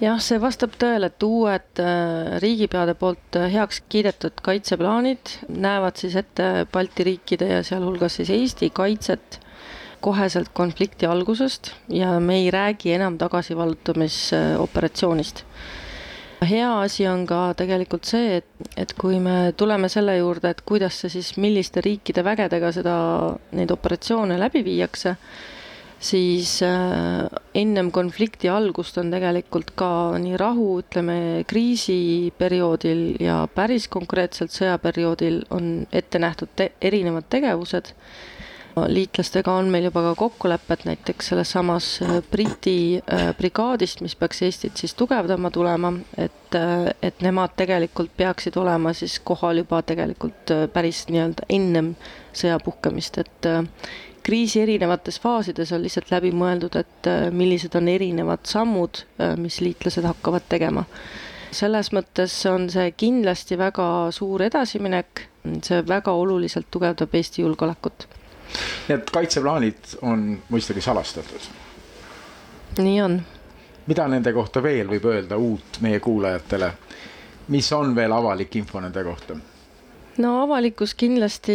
[0.00, 6.14] jah, see vastab tõele, et uued äh, riigipeade poolt äh, heaks kiidetud kaitseplaanid näevad siis
[6.20, 9.40] ette Balti riikide ja sealhulgas siis Eesti kaitset
[10.00, 15.44] koheselt konflikti algusest ja me ei räägi enam tagasivallutamisoperatsioonist.
[16.50, 21.00] hea asi on ka tegelikult see, et, et kui me tuleme selle juurde, et kuidas
[21.02, 22.94] see siis, milliste riikide vägedega seda,
[23.52, 25.16] neid operatsioone läbi viiakse
[26.00, 34.54] siis äh, ennem konflikti algust on tegelikult ka nii rahu, ütleme, kriisiperioodil ja päris konkreetselt
[34.56, 37.94] sõjaperioodil on ette nähtud te erinevad tegevused.
[38.70, 44.42] liitlastega on meil juba ka kokkulepped näiteks selles samas äh, Briti äh, brigaadist, mis peaks
[44.42, 46.54] Eestit siis tugevdama tulema, et,
[47.02, 51.92] et nemad tegelikult peaksid olema siis kohal juba tegelikult päris nii-öelda ennem
[52.32, 53.50] sõja puhkemist, et
[54.22, 59.60] kriisi erinevates faasides on lihtsalt läbi mõeldud, et äh, millised on erinevad sammud, äh, mis
[59.60, 60.84] liitlased hakkavad tegema.
[61.50, 65.24] selles mõttes on see kindlasti väga suur edasiminek,
[65.66, 68.06] see väga oluliselt tugevdab Eesti julgeolekut.
[68.88, 71.50] Need kaitseplaanid on mõistagi salastatud?
[72.78, 73.20] nii on.
[73.86, 76.72] mida nende kohta veel võib öelda uut meie kuulajatele?
[77.48, 79.36] mis on veel avalik info nende kohta?
[80.20, 81.54] No avalikkus kindlasti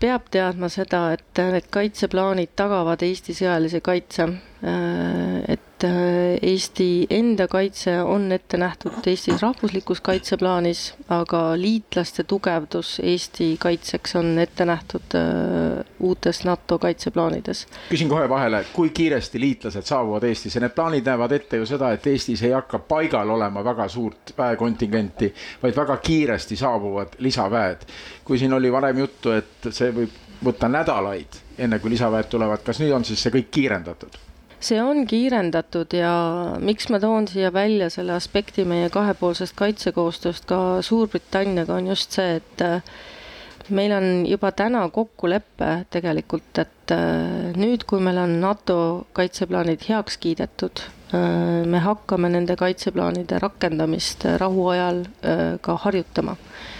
[0.00, 4.28] peab teadma seda, et need kaitseplaanid tagavad Eesti sõjalise kaitse.
[4.64, 10.80] Äh, et äh, Eesti enda kaitse on ette nähtud Eestis rahvuslikus kaitseplaanis,
[11.14, 17.66] aga liitlaste tugevdus Eesti kaitseks on ette nähtud äh, uutes NATO kaitseplaanides.
[17.88, 22.10] küsin kohe vahele, kui kiiresti liitlased saabuvad Eestisse, need plaanid näevad ette ju seda, et
[22.10, 25.30] Eestis ei hakka paigal olema väga suurt väekontingenti,
[25.62, 27.86] vaid väga kiiresti saabuvad lisaväed.
[28.24, 32.82] kui siin oli varem juttu, et see võib võtta nädalaid, enne kui lisaväed tulevad, kas
[32.82, 34.26] nüüd on siis see kõik kiirendatud?
[34.60, 36.12] See on kiirendatud ja
[36.62, 42.38] miks ma toon siia välja selle aspekti meie kahepoolsest kaitsekoostööst ka Suurbritanniaga, on just see,
[42.40, 42.82] et äh,
[43.70, 48.78] meil on juba täna kokkulepe tegelikult, et äh, nüüd, kui meil on NATO
[49.16, 50.82] kaitseplaanid heaks kiidetud,
[51.14, 55.04] äh, me hakkame nende kaitseplaanide rakendamist rahuajal
[55.62, 56.36] ka harjutama.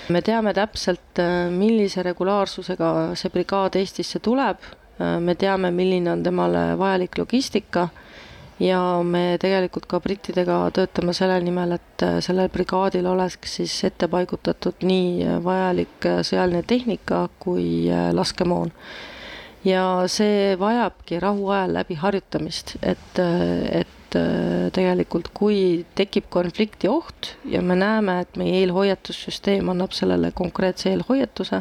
[0.08, 1.20] me teame täpselt,
[1.52, 4.64] millise regulaarsusega see brigaad Eestisse tuleb
[4.98, 7.88] me teame, milline on temale vajalik logistika
[8.60, 14.08] ja me tegelikult ka brittidega töötame selle nimel, et äh, sellel brigaadil oleks siis ette
[14.10, 18.72] paigutatud nii vajalik äh, sõjaline tehnika kui laskemoon.
[19.64, 24.16] ja see vajabki rahuajal läbi harjutamist, et, et
[24.72, 31.60] tegelikult kui tekib konflikti oht ja me näeme, et meie eelhoiatussüsteem annab sellele konkreetse eelhoiatuse,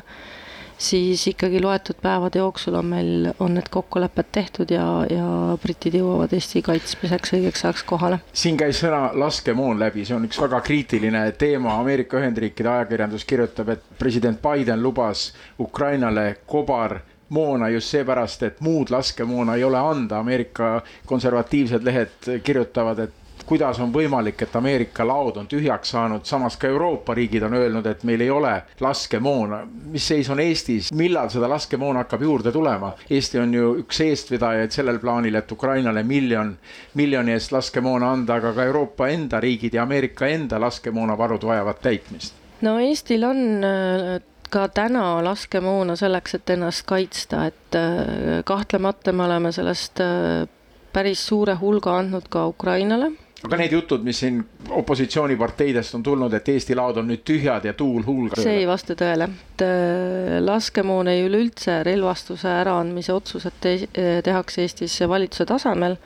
[0.78, 6.34] siis ikkagi loetud päevade jooksul on meil, on need kokkulepped tehtud ja, ja britid jõuavad
[6.38, 8.20] Eesti kaitsmiseks õigeks ajaks kohale.
[8.34, 13.74] siin käis sõna laskemoon läbi, see on üks väga kriitiline teema, Ameerika Ühendriikide ajakirjandus kirjutab,
[13.74, 20.20] et president Biden lubas Ukrainale kobar moona just seepärast, et muud laskemoona ei ole anda,
[20.20, 26.58] Ameerika konservatiivsed lehed kirjutavad, et kuidas on võimalik, et Ameerika laod on tühjaks saanud, samas
[26.60, 29.62] ka Euroopa riigid on öelnud, et meil ei ole laskemoona.
[29.92, 32.92] mis seis on Eestis, millal seda laskemoona hakkab juurde tulema?
[33.10, 36.58] Eesti on ju üks eestvedajaid sellel plaanil, et Ukrainale miljon,
[36.94, 42.34] miljoni eest laskemoona anda, aga ka Euroopa enda riigid ja Ameerika enda laskemoonavarud vajavad täitmist.
[42.62, 49.24] no Eestil on äh, ka täna laskemoona selleks, et ennast kaitsta, et äh, kahtlemata me
[49.24, 50.50] oleme sellest äh,
[50.94, 53.12] päris suure hulga andnud ka Ukrainale
[53.46, 54.40] aga need jutud, mis siin
[54.80, 58.42] opositsiooniparteidest on tulnud, et Eesti laod on nüüd tühjad ja tuul huulgab.
[58.42, 63.78] see ei vasta tõele, et äh, laskemoon ei üleüldse relvastuse äraandmise otsused te
[64.26, 66.00] tehakse Eestis valitsuse tasemel.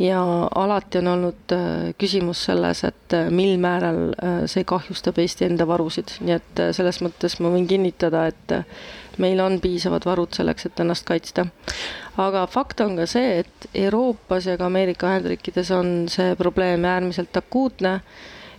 [0.00, 0.20] Ja
[0.56, 4.14] alati on olnud äh, küsimus selles, et äh, mil määral
[4.48, 8.56] see kahjustab Eesti enda varusid, nii et selles mõttes ma võin kinnitada, et
[9.20, 11.46] meil on piisavad varud selleks, et ennast kaitsta.
[12.20, 17.36] aga fakt on ka see, et Euroopas ja ka Ameerika Ühendriikides on see probleem äärmiselt
[17.36, 18.00] akuutne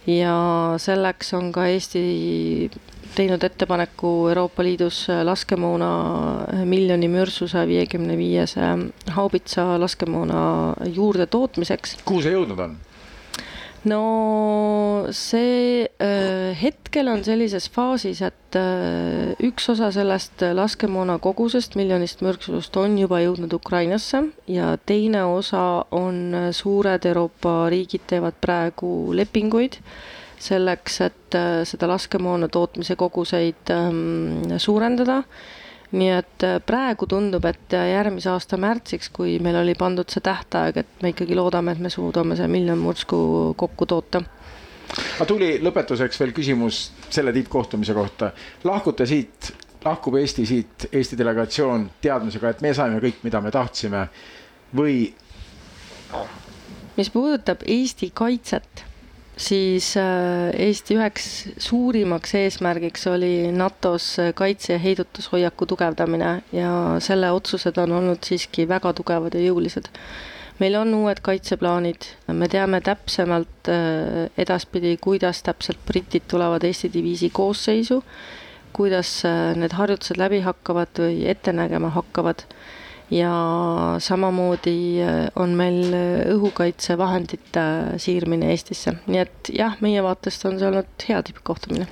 [0.08, 0.38] ja
[0.82, 2.72] selleks on ka Eesti
[3.16, 5.90] teinud ettepaneku Euroopa Liidus laskemoona
[6.66, 8.72] miljoni mürsuse viiekümne viiese
[9.18, 10.40] haubitsa laskemoona
[10.96, 11.98] juurde tootmiseks.
[12.06, 12.78] kuhu see jõudnud on?
[13.90, 22.22] No see äh, hetkel on sellises faasis, et äh, üks osa sellest laskemoona kogusest, miljonist
[22.26, 29.80] mürksusest on juba jõudnud Ukrainasse ja teine osa on suured Euroopa riigid teevad praegu lepinguid
[29.82, 29.94] äh,
[30.42, 35.22] selleks, et äh, seda laskemoona tootmise koguseid ähm, suurendada.
[35.92, 40.78] Nii et äh, praegu tundub, et järgmise aasta märtsiks, kui meil oli pandud see tähtaeg,
[40.84, 43.18] et me ikkagi loodame, et me suudame see miljon mursku
[43.60, 44.24] kokku toota
[44.92, 48.32] aga tuli lõpetuseks veel küsimus selle tippkohtumise kohta.
[48.64, 49.52] lahkute siit,
[49.86, 54.06] lahkub Eesti siit, Eesti delegatsioon teadmisega, et me saime kõik, mida me tahtsime
[54.76, 55.14] või?
[56.98, 58.86] mis puudutab Eesti kaitset
[59.38, 61.28] siis äh, Eesti üheks
[61.62, 68.94] suurimaks eesmärgiks oli NATO-s kaitse- ja heidutushoiaku tugevdamine ja selle otsused on olnud siiski väga
[68.94, 69.90] tugevad ja jõulised.
[70.60, 77.30] meil on uued kaitseplaanid, me teame täpsemalt äh, edaspidi, kuidas täpselt britid tulevad Eesti diviisi
[77.34, 78.04] koosseisu,
[78.74, 82.46] kuidas äh, need harjutused läbi hakkavad või ette nägema hakkavad
[83.12, 87.64] ja samamoodi äh, on meil äh, õhukaitsevahendite
[88.02, 91.88] siirmine Eestisse, nii et jah, meie vaatest on see olnud hea tippkohtumine.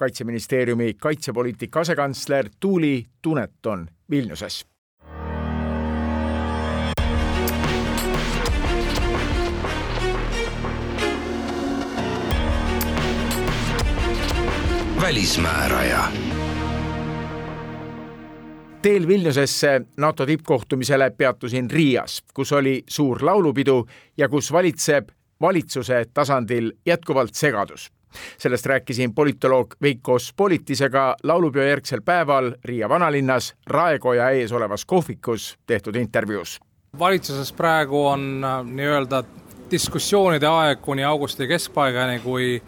[0.00, 4.64] kaitseministeeriumi kaitsepoliitika asekantsler Tuuli Tuneton Vilniuses.
[15.00, 16.29] Välismääraja
[18.82, 25.08] teel Vilniusesse NATO tippkohtumisele peatusin Riias, kus oli suur laulupidu ja kus valitseb
[25.40, 27.92] valitsuse tasandil jätkuvalt segadus.
[28.38, 35.94] sellest rääkisin politoloog Veiko Spolitisega laulupeo järgsel päeval Riia vanalinnas Raekoja ees olevas kohvikus tehtud
[35.94, 36.60] intervjuus.
[36.98, 39.24] valitsuses praegu on äh, nii-öelda
[39.70, 42.62] diskussioonide aeg kuni augusti keskpaigani, kui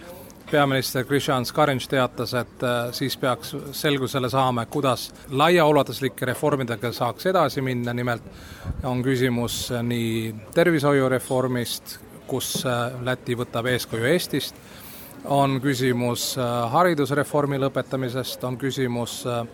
[0.53, 7.65] peaminister Krishan Skarinš teatas, et äh, siis peaks selgusele saama, kuidas laiaulatuslike reformidega saaks edasi
[7.65, 8.23] minna, nimelt
[8.85, 14.57] on küsimus nii tervishoiureformist, kus äh, Läti võtab eeskuju Eestist,
[15.25, 19.45] on küsimus äh, haridusreformi lõpetamisest, on küsimus äh,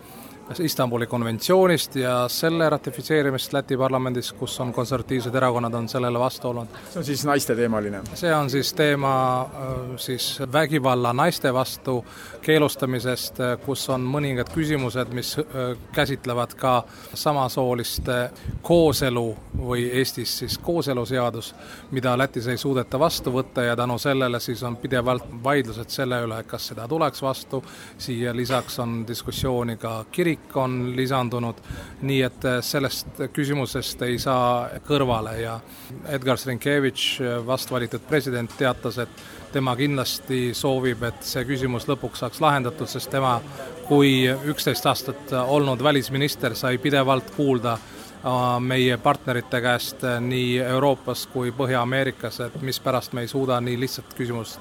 [0.59, 6.67] Istanbuli konventsioonist ja selle ratifitseerimist Läti parlamendis, kus on konservatiivsed erakonnad, on sellele vastu olnud.
[6.89, 8.01] see on siis naisteteemaline?
[8.13, 12.05] see on siis teema äh, siis vägivalla naiste vastu
[12.41, 16.83] keelustamisest, äh, kus on mõningad küsimused, mis äh, käsitlevad ka
[17.13, 18.29] samasooliste
[18.61, 21.53] kooselu või Eestis siis kooseluseadus,
[21.91, 26.43] mida Lätis ei suudeta vastu võtta ja tänu sellele siis on pidevalt vaidlused selle üle,
[26.43, 27.63] kas seda tuleks vastu,
[27.97, 31.55] siia lisaks on diskussiooni ka kirik, kõik on lisandunud,
[32.01, 35.59] nii et äh, sellest küsimusest ei saa kõrvale ja
[36.09, 39.09] Edgar Srinkevitš, äh, vast valitud president, teatas, et
[39.53, 43.39] tema kindlasti soovib, et see küsimus lõpuks saaks lahendatud, sest tema
[43.87, 51.51] kui üksteist aastat olnud välisminister sai pidevalt kuulda äh, meie partnerite käest nii Euroopas kui
[51.51, 54.59] Põhja-Ameerikas, et mispärast me ei suuda nii lihtsat küsimust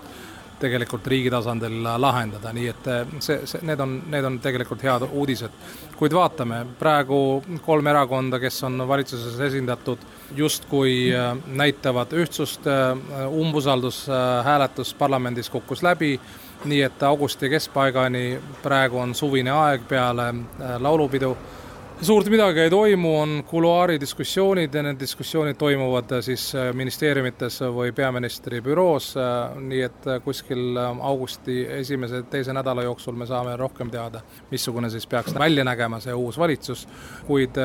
[0.61, 5.07] tegelikult riigi tasandil lahendada, nii et eh, see, see, need on, need on tegelikult head
[5.09, 5.55] uudised.
[5.99, 10.03] kuid vaatame, praegu kolm erakonda, kes on valitsuses esindatud,
[10.37, 16.18] justkui eh, näitavad ühtsust, eh, umbusaldushääletus parlamendis kukkus läbi,
[16.64, 20.33] nii et augusti keskpaigani praegu on suvine aeg peale
[20.79, 21.37] laulupidu
[22.02, 28.61] suurt midagi ei toimu, on kuluaaridiskussioonid ja need diskussioonid toimuvad siis äh, ministeeriumites või peaministri
[28.62, 34.22] büroos, äh, nii et äh, kuskil augusti esimese, teise nädala jooksul me saame rohkem teada,
[34.50, 36.87] missugune siis peaks välja nägema see uus valitsus,
[37.26, 37.58] kuid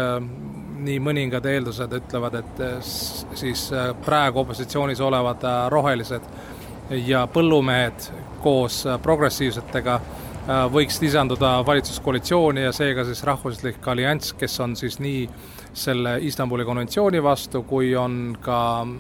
[0.84, 2.66] nii mõningad eeldused ütlevad, et
[3.38, 3.70] siis
[4.06, 6.26] praegu opositsioonis olevad rohelised
[7.06, 8.10] ja põllumehed
[8.44, 15.28] koos progressiivsetega Äh, võiks lisanduda valitsuskoalitsiooni ja seega siis rahvuslik allianss, kes on siis nii
[15.74, 18.58] selle Istanbuli konventsiooni vastu, kui on ka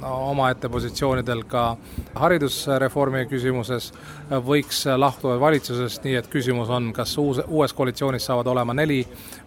[0.08, 1.66] omaette positsioonidel ka
[2.16, 3.92] haridusreformi küsimuses,
[4.48, 9.04] võiks lahtuda valitsusest, nii et küsimus on, kas uus, uues koalitsioonis saavad olema neli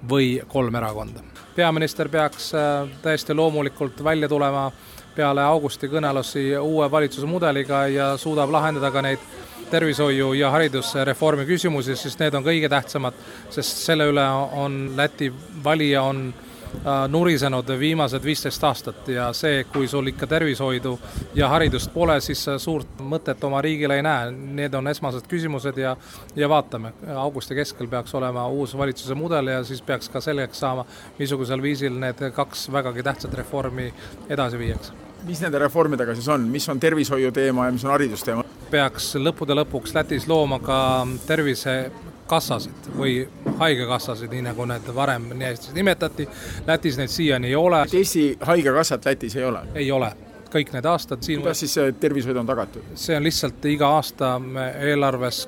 [0.08, 1.24] või kolm erakonda.
[1.56, 4.70] peaminister peaks äh, täiesti loomulikult välja tulema
[5.16, 9.18] peale augusti kõnelusi uue valitsuse mudeliga ja suudab lahendada ka neid
[9.70, 13.14] tervishoiu ja haridusreformi küsimusi, sest need on kõige tähtsamad,
[13.50, 14.26] sest selle üle
[14.56, 15.30] on Läti
[15.64, 20.96] valija on äh, nurisenud viimased viisteist aastat ja see, kui sul ikka tervishoidu
[21.34, 24.30] ja haridust pole, siis suurt mõtet oma riigile ei näe.
[24.60, 25.96] Need on esmased küsimused ja,
[26.36, 30.86] ja vaatame, augusti keskel peaks olema uus valitsuse mudel ja siis peaks ka selgeks saama,
[31.18, 33.90] missugusel viisil need kaks vägagi tähtsat reformi
[34.28, 38.45] edasi viiakse mis nende reformidega siis on, mis on tervishoiu teema ja mis on haridusteema?
[38.70, 40.78] Peaks lõppude lõpuks Lätis looma ka
[41.26, 43.18] tervisekassasid või
[43.58, 46.28] haigekassasid, nii nagu need varem nii hästi nimetati.
[46.66, 47.84] Lätis neid siiani ei ole.
[47.92, 49.66] Eesti haigekassat Lätis ei ole?
[49.74, 50.12] ei ole
[50.56, 52.90] kõik need aastad siin kuidas siis see tervishoid on tagatud?
[52.98, 54.32] see on lihtsalt iga aasta
[54.90, 55.42] eelarves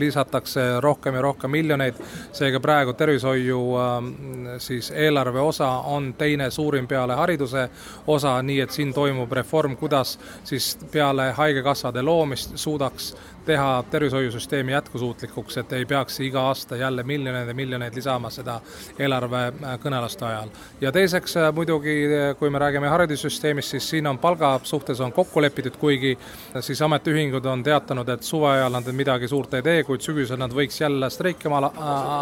[0.00, 1.98] lisatakse rohkem ja rohkem miljoneid,
[2.36, 4.10] seega praegu tervishoiu ähm,
[4.58, 7.68] siis eelarve osa on teine suurim peale hariduse
[8.06, 15.56] osa, nii et siin toimub reform, kuidas siis peale haigekassade loomist suudaks teha tervishoiusüsteemi jätkusuutlikuks,
[15.56, 18.60] et ei peaks iga aasta jälle miljoneid ja miljoneid lisama seda
[18.98, 20.50] eelarve äh, kõneluste ajal.
[20.80, 25.12] ja teiseks äh, muidugi, äh, kui me räägime haridussüsteemist, siis siin on palga suhtes on
[25.12, 26.18] kokku lepitud, kuigi
[26.60, 30.52] siis ametiühingud on teatanud, et suve ajal nad midagi suurt ei tee, kuid sügisel nad
[30.52, 31.72] võiks jälle streikima ala,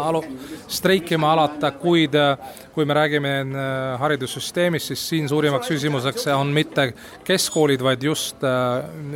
[0.09, 0.23] alu,
[0.67, 2.15] streikima alata, kuid
[2.73, 3.33] kui me räägime
[3.99, 6.93] haridussüsteemist, siis siin suurimaks küsimuseks on mitte
[7.27, 8.45] keskkoolid, vaid just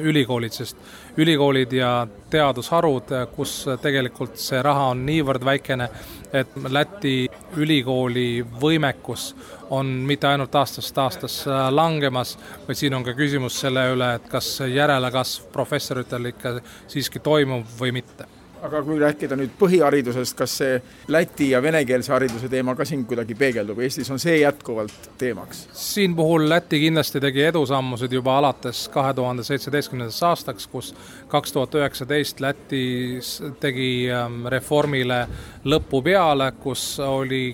[0.04, 0.78] ülikoolid, sest
[1.18, 5.90] ülikoolid ja teadusharud, kus tegelikult see raha on niivõrd väikene,
[6.34, 9.34] et Läti ülikooli võimekus
[9.74, 14.56] on mitte ainult aastast aastasse langemas, vaid siin on ka küsimus selle üle, et kas
[14.66, 18.33] järelekasv professoritel ikka siiski toimub või mitte
[18.64, 20.78] aga kui rääkida nüüd põhiharidusest, kas see
[21.12, 25.66] Läti ja venekeelse hariduse teema ka siin kuidagi peegeldub, Eestis on see jätkuvalt teemaks?
[25.78, 30.94] siin puhul Läti kindlasti tegi edusammusid juba alates kahe tuhande seitsmeteistkümnendast aastaks, kus
[31.28, 35.26] kaks tuhat üheksateist Lätis tegi ähm, reformile
[35.66, 37.46] lõpu peale, kus oli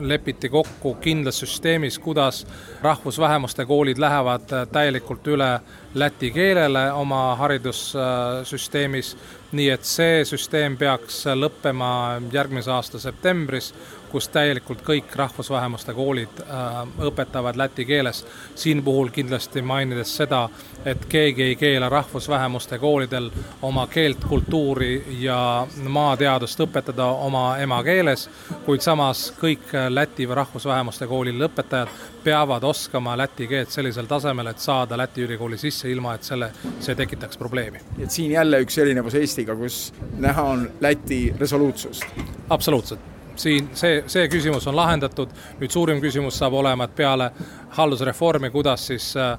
[0.00, 2.46] lepiti kokku kindlas süsteemis, kuidas
[2.82, 5.60] rahvusvähemuste koolid lähevad täielikult üle
[5.94, 9.16] läti keelele oma haridussüsteemis,
[9.52, 13.72] nii et see süsteem peaks lõppema järgmise aasta septembris,
[14.12, 18.24] kus täielikult kõik rahvusvähemuste koolid äh, õpetavad läti keeles.
[18.54, 20.48] siin puhul kindlasti mainides seda,
[20.84, 23.30] et keegi ei keela rahvusvähemuste koolidel
[23.62, 28.28] oma keelt, kultuuri ja maateadust õpetada oma emakeeles,
[28.66, 31.88] kuid samas kõik Läti või rahvusvähemuste kooli lõpetajad
[32.24, 36.94] peavad oskama läti keelt sellisel tasemel, et saada Läti ülikooli sisse, ilma et selle, see
[36.94, 37.80] tekitaks probleemi.
[37.98, 42.04] et siin jälle üks erinevus Eestiga, kus näha on Läti resoluutsust?
[42.50, 47.30] absoluutselt siin see, see küsimus on lahendatud, nüüd suurim küsimus saab olema, et peale
[47.72, 49.38] haldusreformi, kuidas siis äh,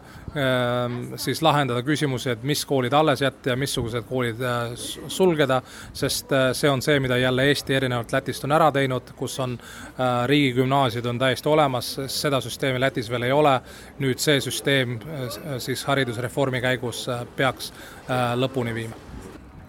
[1.15, 4.73] siis lahendada küsimusi, et mis koolid alles jätta ja missugused koolid äh,
[5.07, 5.61] sulgeda,
[5.93, 9.57] sest äh, see on see, mida jälle Eesti erinevalt Lätist on ära teinud, kus on
[9.59, 13.59] äh, riigigümnaasiumid on täiesti olemas, seda süsteemi Lätis veel ei ole,
[14.01, 17.73] nüüd see süsteem äh, siis haridusreformi käigus äh, peaks
[18.09, 18.97] äh, lõpuni viima.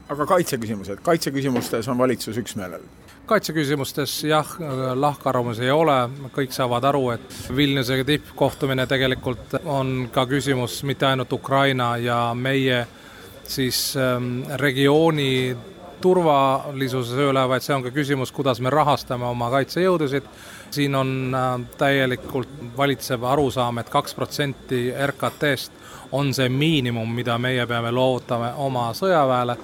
[0.08, 2.82] aga kaitseküsimused, kaitseküsimustes on valitsus üksmeelel
[3.26, 4.48] kaitseküsimustes jah,
[4.94, 5.96] lahkarvamusi ei ole,
[6.34, 12.84] kõik saavad aru, et Vilniuse tippkohtumine tegelikult on ka küsimus mitte ainult Ukraina ja meie
[13.48, 15.56] siis ähm, regiooni
[16.04, 20.28] turvalisuse üle, vaid see on ka küsimus, kuidas me rahastame oma kaitsejõudusid.
[20.74, 25.72] siin on äh, täielikult valitsev arusaam et, et kaks protsenti RKT-st
[26.12, 29.56] on see miinimum, mida meie peame loovutama oma sõjaväele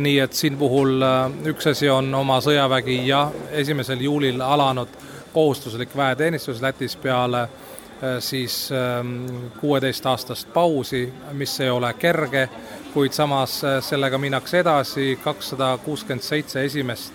[0.00, 4.88] nii et siin puhul äh, üks asi on oma sõjavägi ja esimesel juulil alanud
[5.32, 9.26] kohustuslik väeteenistus Lätis peale äh, siis ähm,
[9.60, 12.48] kuueteistaastast pausi, mis ei ole kerge,
[12.94, 17.12] kuid samas äh, sellega minnakse edasi, kakssada kuuskümmend seitse esimest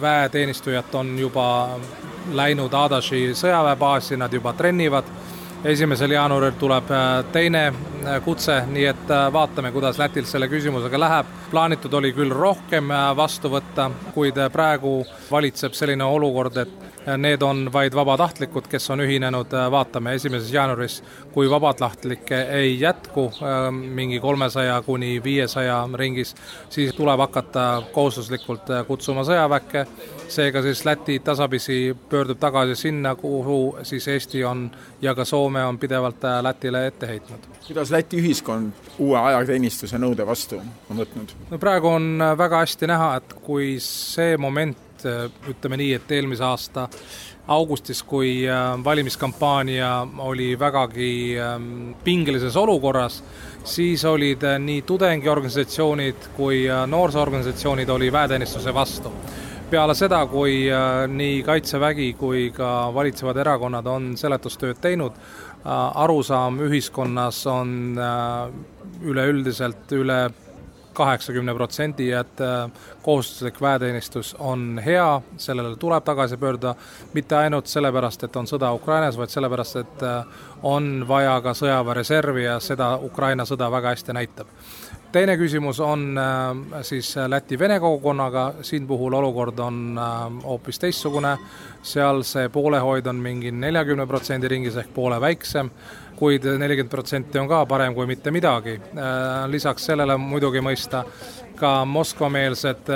[0.00, 1.78] väeteenistujat on juba
[2.32, 5.11] läinud Adaši sõjaväebaasi, nad juba trennivad
[5.64, 11.00] esimesel jaanuaril tuleb äh, teine äh, kutse, nii et äh, vaatame, kuidas Lätil selle küsimusega
[11.00, 11.26] läheb.
[11.50, 17.94] plaanitud oli küll rohkem vastu võtta, kuid praegu valitseb selline olukord, et need on vaid
[17.94, 23.30] vabatahtlikud, kes on ühinenud, vaatame esimeses jaanuaris, kui vabatahtlikke ei jätku
[23.72, 26.34] mingi kolmesaja kuni viiesaja ringis,
[26.70, 29.86] siis tuleb hakata kohustuslikult kutsuma sõjaväkke
[30.32, 34.70] seega siis Läti tasapisi pöördub tagasi sinna, kuhu siis Eesti on
[35.02, 37.38] ja ka Soome on pidevalt äh, Lätile ette heitnud.
[37.66, 41.34] kuidas Läti ühiskond uue ajateenistuse nõude vastu on võtnud?
[41.50, 46.10] no praegu on äh, väga hästi näha, et kui see moment, äh, ütleme nii, et
[46.12, 46.88] eelmise aasta
[47.52, 48.44] augustis, kui
[48.84, 51.64] valimiskampaania oli vägagi ähm,
[52.04, 53.18] pingelises olukorras,
[53.64, 59.10] siis olid nii tudengiorganisatsioonid kui noorsoorganisatsioonid oli väeteenistuse vastu.
[59.72, 65.70] Peale seda, kui äh, nii Kaitsevägi kui ka valitsevad erakonnad on seletustööd teinud, äh,
[66.02, 68.50] arusaam ühiskonnas on äh,
[69.08, 70.18] üleüldiselt üle
[70.92, 72.40] kaheksakümne protsendi, et
[73.02, 76.74] kohustuslik väeteenistus on hea, sellele tuleb tagasi pöörduda,
[77.12, 80.06] mitte ainult sellepärast, et on sõda Ukrainas, vaid sellepärast, et
[80.62, 84.50] on vaja ka sõjaväereservi ja seda Ukraina sõda väga hästi näitab.
[85.12, 91.34] Teine küsimus on äh, siis Läti-Vene kogukonnaga, siin puhul olukord on äh, hoopis teistsugune,
[91.82, 95.68] seal see poolehoid on mingi neljakümne protsendi ringis ehk poole väiksem,
[96.16, 98.78] kuid nelikümmend protsenti on ka parem kui mitte midagi.
[98.96, 101.04] Äh, lisaks sellele muidugi mõista
[101.62, 102.90] ka Moskva-meelsed,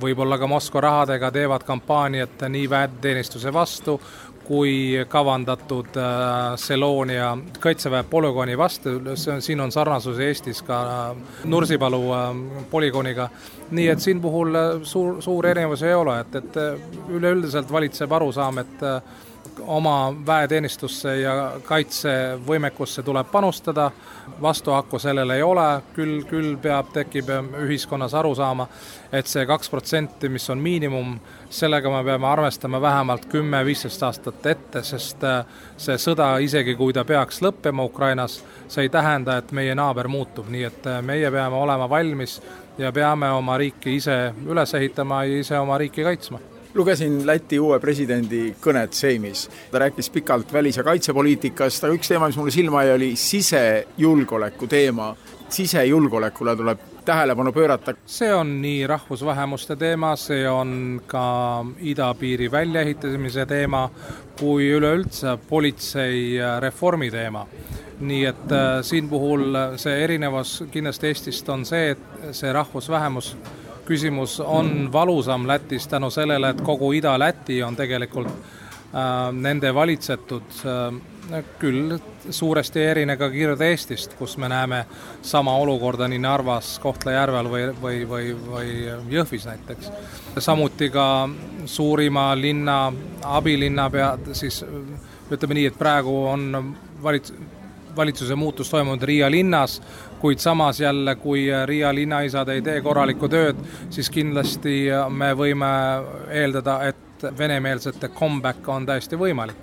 [0.00, 3.98] võib-olla ka Moskva rahadega teevad kampaaniat nii väeteenistuse vastu
[4.46, 10.78] kui kavandatud äh, Selonia kaitseväe polügooni vastu, see on, siin on sarnasus Eestis ka
[11.10, 11.16] äh,
[11.50, 12.26] Nursipalu äh,
[12.70, 13.28] polügooniga,
[13.70, 14.54] nii et siin puhul
[14.86, 16.60] suur, suuri erinevusi ei ole, et, et
[17.18, 18.86] üleüldiselt valitseb arusaam, et
[19.66, 23.90] oma väeteenistusse ja kaitsevõimekusse tuleb panustada,
[24.42, 27.30] vastuhakku sellele ei ole, küll, küll peab, tekib
[27.62, 28.68] ühiskonnas aru saama,
[29.12, 31.14] et see kaks protsenti, mis on miinimum,
[31.50, 35.44] sellega me peame arvestama vähemalt kümme-viisteist aastat ette, sest äh,
[35.76, 40.50] see sõda, isegi kui ta peaks lõppema Ukrainas, see ei tähenda, et meie naaber muutub,
[40.52, 42.40] nii et äh, meie peame olema valmis
[42.78, 47.78] ja peame oma riiki ise üles ehitama ja ise oma riiki kaitsma lugesin Läti uue
[47.80, 49.48] presidendi kõnet Seimis.
[49.70, 54.66] ta rääkis pikalt välis- ja kaitsepoliitikast, aga üks teema, mis mulle silma jäi, oli sisejulgeoleku
[54.66, 55.16] teema.
[55.48, 57.94] sisejulgeolekule tuleb tähelepanu pöörata.
[58.06, 63.90] see on nii rahvusvähemuste teema, see on ka idapiiri väljaehitamise teema,
[64.40, 67.46] kui üleüldse politsei reformi teema
[68.00, 73.36] nii et äh, siin puhul see erinevus kindlasti Eestist on see, et see rahvusvähemus
[73.86, 81.40] küsimus on valusam Lätis tänu sellele, et kogu Ida-Läti on tegelikult äh, nende valitsetud äh,
[81.58, 81.98] küll
[82.30, 84.84] suuresti erine ka Kirde-Eestist, kus me näeme
[85.22, 88.70] sama olukorda nii Narvas, Kohtla-Järvel või, või, või, või
[89.10, 89.90] Jõhvis näiteks.
[90.38, 91.28] samuti ka
[91.64, 94.64] suurima linna abilinnapea, siis
[95.30, 97.34] ütleme nii, et praegu on valits-,
[97.96, 99.80] valitsuse muutus toimunud Riia linnas,
[100.20, 103.58] kuid samas jälle, kui Riia linnaisad ei tee korralikku tööd,
[103.90, 105.68] siis kindlasti me võime
[106.30, 109.62] eeldada, et venemeelsete comeback on täiesti võimalik.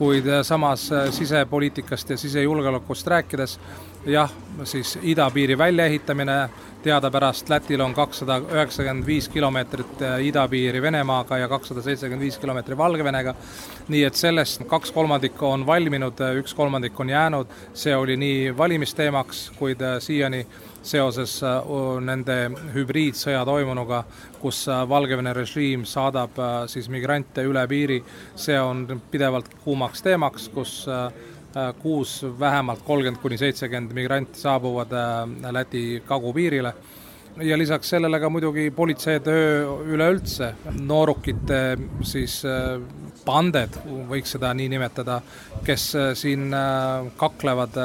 [0.00, 3.58] kuid samas sisepoliitikast ja sisejulgeolekust rääkides
[4.06, 4.30] jah,
[4.64, 6.48] siis idapiiri väljaehitamine,
[6.82, 13.34] teadapärast Lätil on kakssada üheksakümmend viis kilomeetrit idapiiri Venemaaga ja kakssada seitsekümmend viis kilomeetrit Valgevenega,
[13.88, 19.50] nii et sellest kaks kolmandikku on valminud, üks kolmandik on jäänud, see oli nii valimisteemaks,
[19.58, 20.46] kuid siiani
[20.82, 21.40] seoses
[22.00, 22.38] nende
[22.74, 24.04] hübriidsõja toimunuga,
[24.40, 26.40] kus Valgevene režiim saadab
[26.72, 28.00] siis migrante üle piiri,
[28.36, 31.12] see on pidevalt kuumaks teemaks, kus Äh,
[31.82, 36.74] kuus vähemalt kolmkümmend kuni seitsekümmend migranti saabuvad äh, Läti kagupiirile
[37.42, 42.42] ja lisaks sellele ka muidugi politseitöö üleüldse, noorukite siis
[43.24, 45.20] panded, äh, võiks seda nii nimetada,
[45.66, 46.50] kes siin
[47.16, 47.78] kaklevad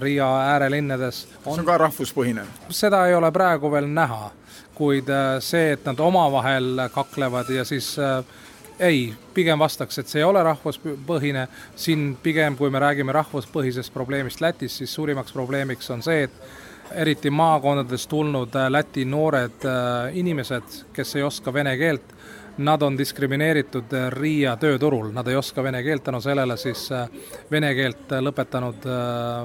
[0.00, 1.26] Riia äärelinnades.
[1.44, 2.44] see on ka rahvuspõhine?
[2.68, 4.30] seda ei ole praegu veel näha,
[4.74, 7.98] kuid see, et nad omavahel kaklevad ja siis
[8.80, 14.40] ei, pigem vastaks, et see ei ole rahvuspõhine, siin pigem, kui me räägime rahvuspõhisest probleemist
[14.40, 16.42] Lätis, siis suurimaks probleemiks on see, et
[16.90, 20.62] eriti maakondadest tulnud äh, Läti noored äh, inimesed,
[20.92, 22.14] kes ei oska vene keelt,
[22.58, 26.88] nad on diskrimineeritud äh, Riia tööturul, nad ei oska vene keelt, tänu sellele siis
[27.50, 28.88] vene keelt lõpetanud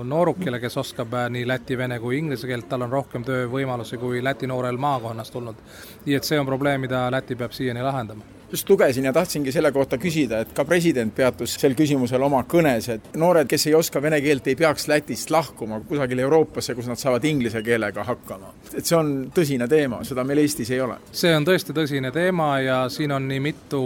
[0.03, 4.47] noorukile, kes oskab nii läti, vene kui inglise keelt, tal on rohkem töövõimalusi kui Läti
[4.47, 5.59] noorel maakonnast tulnud.
[6.05, 9.71] nii et see on probleem, mida Läti peab siiani lahendama just lugesin ja tahtsingi selle
[9.71, 14.01] kohta küsida, et ka president peatus sel küsimusel oma kõnes, et noored, kes ei oska
[14.01, 18.53] vene keelt, ei peaks Lätist lahkuma kusagile Euroopasse, kus nad saavad inglise keelega hakkama.
[18.73, 20.99] et see on tõsine teema, seda meil Eestis ei ole.
[21.11, 23.83] see on tõesti tõsine teema ja siin on nii mitu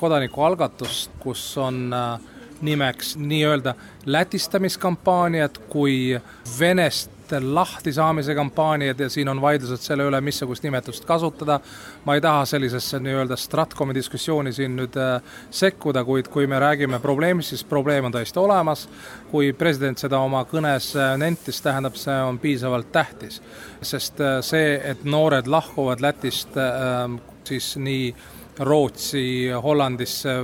[0.00, 2.20] kodanikualgatust, kus on äh,
[2.60, 3.74] nimeks nii-öelda
[4.06, 6.20] lätistamiskampaaniad kui
[6.58, 7.10] venest
[7.40, 11.60] lahtisaamise kampaaniad ja siin on vaidlused selle üle, missugust nimetust kasutada.
[12.04, 16.98] ma ei taha sellisesse nii-öelda stratkomi diskussiooni siin nüüd äh, sekkuda, kuid kui me räägime
[16.98, 18.88] probleemist, siis probleem on täiesti olemas.
[19.30, 23.42] kui president seda oma kõnes äh, nentis, tähendab, see on piisavalt tähtis,
[23.82, 26.56] sest äh, see, et noored lahkuvad Lätist
[27.44, 28.14] siis nii
[28.60, 30.34] Rootsi, Hollandisse,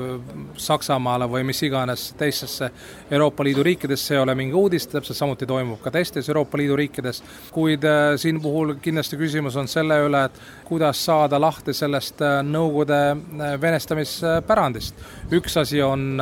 [0.57, 2.71] Saksamaale või mis iganes teistesse
[3.11, 7.21] Euroopa Liidu riikidesse, ei ole mingi uudis, täpselt samuti toimub ka teistes Euroopa Liidu riikides,
[7.53, 12.39] kuid äh, siin puhul kindlasti küsimus on selle üle, et kuidas saada lahti sellest äh,
[12.47, 15.05] Nõukogude äh, venestamispärandist.
[15.37, 16.17] üks asi on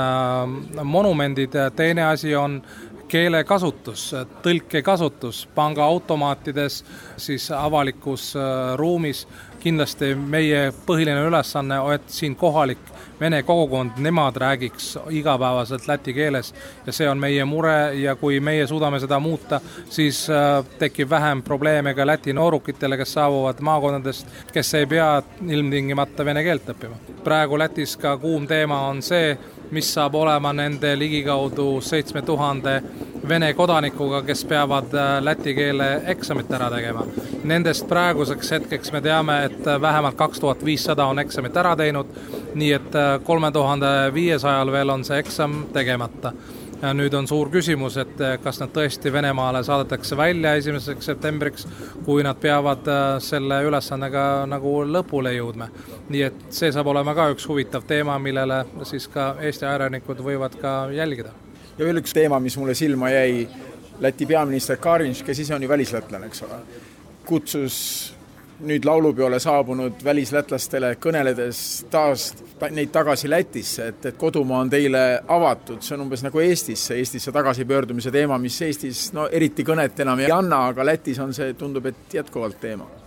[0.83, 2.63] monumendid, teine asi on
[3.09, 6.83] keelekasutus, tõlkekasutus pangaautomaatides,
[7.17, 8.33] siis avalikus
[8.77, 9.27] ruumis
[9.65, 16.55] kindlasti meie põhiline ülesanne, et siin kohalik vene kogukond, nemad räägiks igapäevaselt läti keeles
[16.87, 19.61] ja see on meie mure ja kui meie suudame seda muuta,
[19.91, 26.25] siis äh, tekib vähem probleeme ka Läti noorukitele, kes saabuvad maakondadest, kes ei pea ilmtingimata
[26.25, 26.99] vene keelt õppima.
[27.25, 29.39] praegu Lätis ka kuum teema on see,
[29.75, 32.81] mis saab olema nende ligikaudu seitsme tuhande
[33.29, 37.07] Vene kodanikuga, kes peavad äh, läti keele eksamit ära tegema.
[37.49, 42.11] Nendest praeguseks hetkeks me teame, et äh, vähemalt kaks tuhat viissada on eksamit ära teinud,
[42.55, 46.35] nii et äh, kolme tuhande viiesajal veel on see eksam tegemata
[46.83, 51.67] ja nüüd on suur küsimus, et eh, kas nad tõesti Venemaale saadetakse välja esimeseks septembriks,
[52.05, 55.69] kui nad peavad eh, selle ülesandega nagu lõpule jõudma.
[56.09, 60.59] nii et see saab olema ka üks huvitav teema, millele siis ka Eesti ajakirjanikud võivad
[60.61, 61.33] ka jälgida.
[61.79, 63.49] ja veel üks teema, mis mulle silma jäi,
[64.01, 66.57] Läti peaminister Karinš, kes ise on ju välislätlane, eks ole,
[67.27, 68.14] kutsus
[68.61, 72.31] nüüd laulupeole saabunud välislätlastele kõneledes taas
[72.71, 77.33] neid tagasi Lätisse, et, et kodumaa on teile avatud, see on umbes nagu Eestisse, Eestisse
[77.35, 81.91] tagasipöördumise teema, mis Eestis no eriti kõnet enam ei anna, aga Lätis on see, tundub,
[81.91, 83.04] et jätkuvalt teema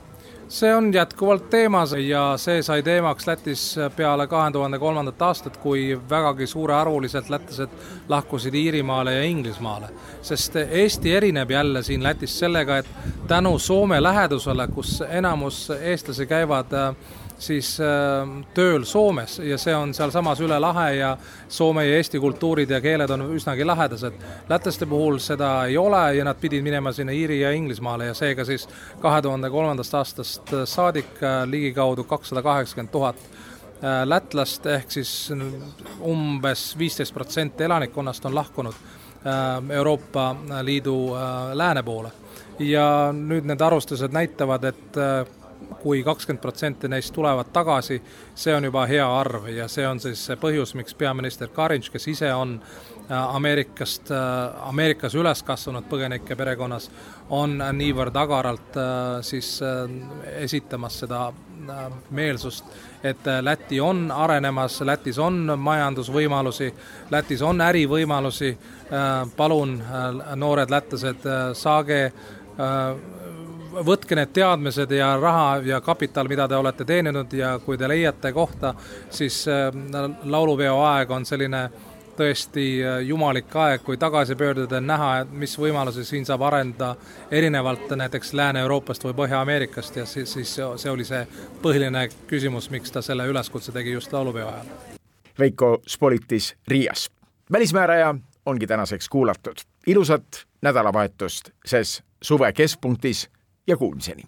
[0.50, 6.00] see on jätkuvalt teemas ja see sai teemaks Lätis peale kahe tuhande kolmandat aastat, kui
[6.10, 7.70] vägagi suurearvuliselt lätlased
[8.10, 9.90] lahkusid Iirimaale ja Inglismaale.
[10.22, 12.88] sest Eesti erineb jälle siin Lätis sellega, et
[13.28, 16.96] tänu Soome lähedusele, kus enamus eestlasi käivad äh,
[17.40, 21.12] siis äh, tööl Soomes ja see on sealsamas üle lahe ja
[21.50, 24.14] Soome ja Eesti kultuurid ja keeled on üsnagi lähedased.
[24.50, 28.46] lätlaste puhul seda ei ole ja nad pidid minema sinna Iiri ja Inglismaale ja seega
[28.46, 28.68] siis
[29.02, 35.34] kahe tuhande kolmandast aastast saadik äh, ligikaudu kakssada kaheksakümmend tuhat äh, lätlast ehk siis
[36.02, 38.86] umbes viisteist protsenti elanikkonnast on lahkunud
[39.74, 41.16] Euroopa Liidu
[41.54, 42.12] lääne poole.
[42.60, 45.00] ja nüüd need arvustused näitavad, et
[45.82, 48.02] kui kakskümmend protsenti neist tulevad tagasi,
[48.36, 52.08] see on juba hea arv ja see on siis see põhjus, miks peaminister Karinš, kes
[52.12, 56.90] ise on äh, Ameerikast, äh, Ameerikas üles kasvanud põgenike perekonnas,
[57.30, 59.58] on niivõrd agaralt äh, siis
[60.38, 61.28] esitamas seda
[62.16, 62.66] meelsust,
[63.04, 66.70] et Läti on arenemas, Lätis on majandusvõimalusi,
[67.12, 68.54] Lätis on ärivõimalusi,
[69.36, 69.74] palun,
[70.38, 71.26] noored lätlased,
[71.58, 72.00] saage
[73.86, 78.32] võtke need teadmised ja raha ja kapital, mida te olete teeninud ja kui te leiate
[78.34, 78.74] kohta,
[79.10, 79.70] siis äh,
[80.24, 81.68] laulupeo aeg on selline
[82.18, 86.96] tõesti äh, jumalik aeg, kui tagasi pöörduda, näha, mis võimalusi siin saab arendada
[87.32, 91.24] erinevalt näiteks Lääne-Euroopast või Põhja-Ameerikast ja siis, siis see oli see
[91.62, 94.74] põhiline küsimus, miks ta selle üleskutse tegi just laulupeo ajal.
[95.40, 97.10] Veiko Spolitis Riias.
[97.52, 98.16] välismääraja
[98.46, 99.58] ongi tänaseks kuulatud.
[99.88, 103.30] ilusat nädalavahetust ses suve keskpunktis
[103.68, 104.24] ja kuulmiseni.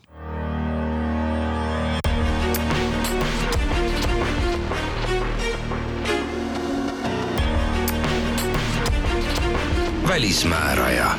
[10.07, 11.11] välismääraja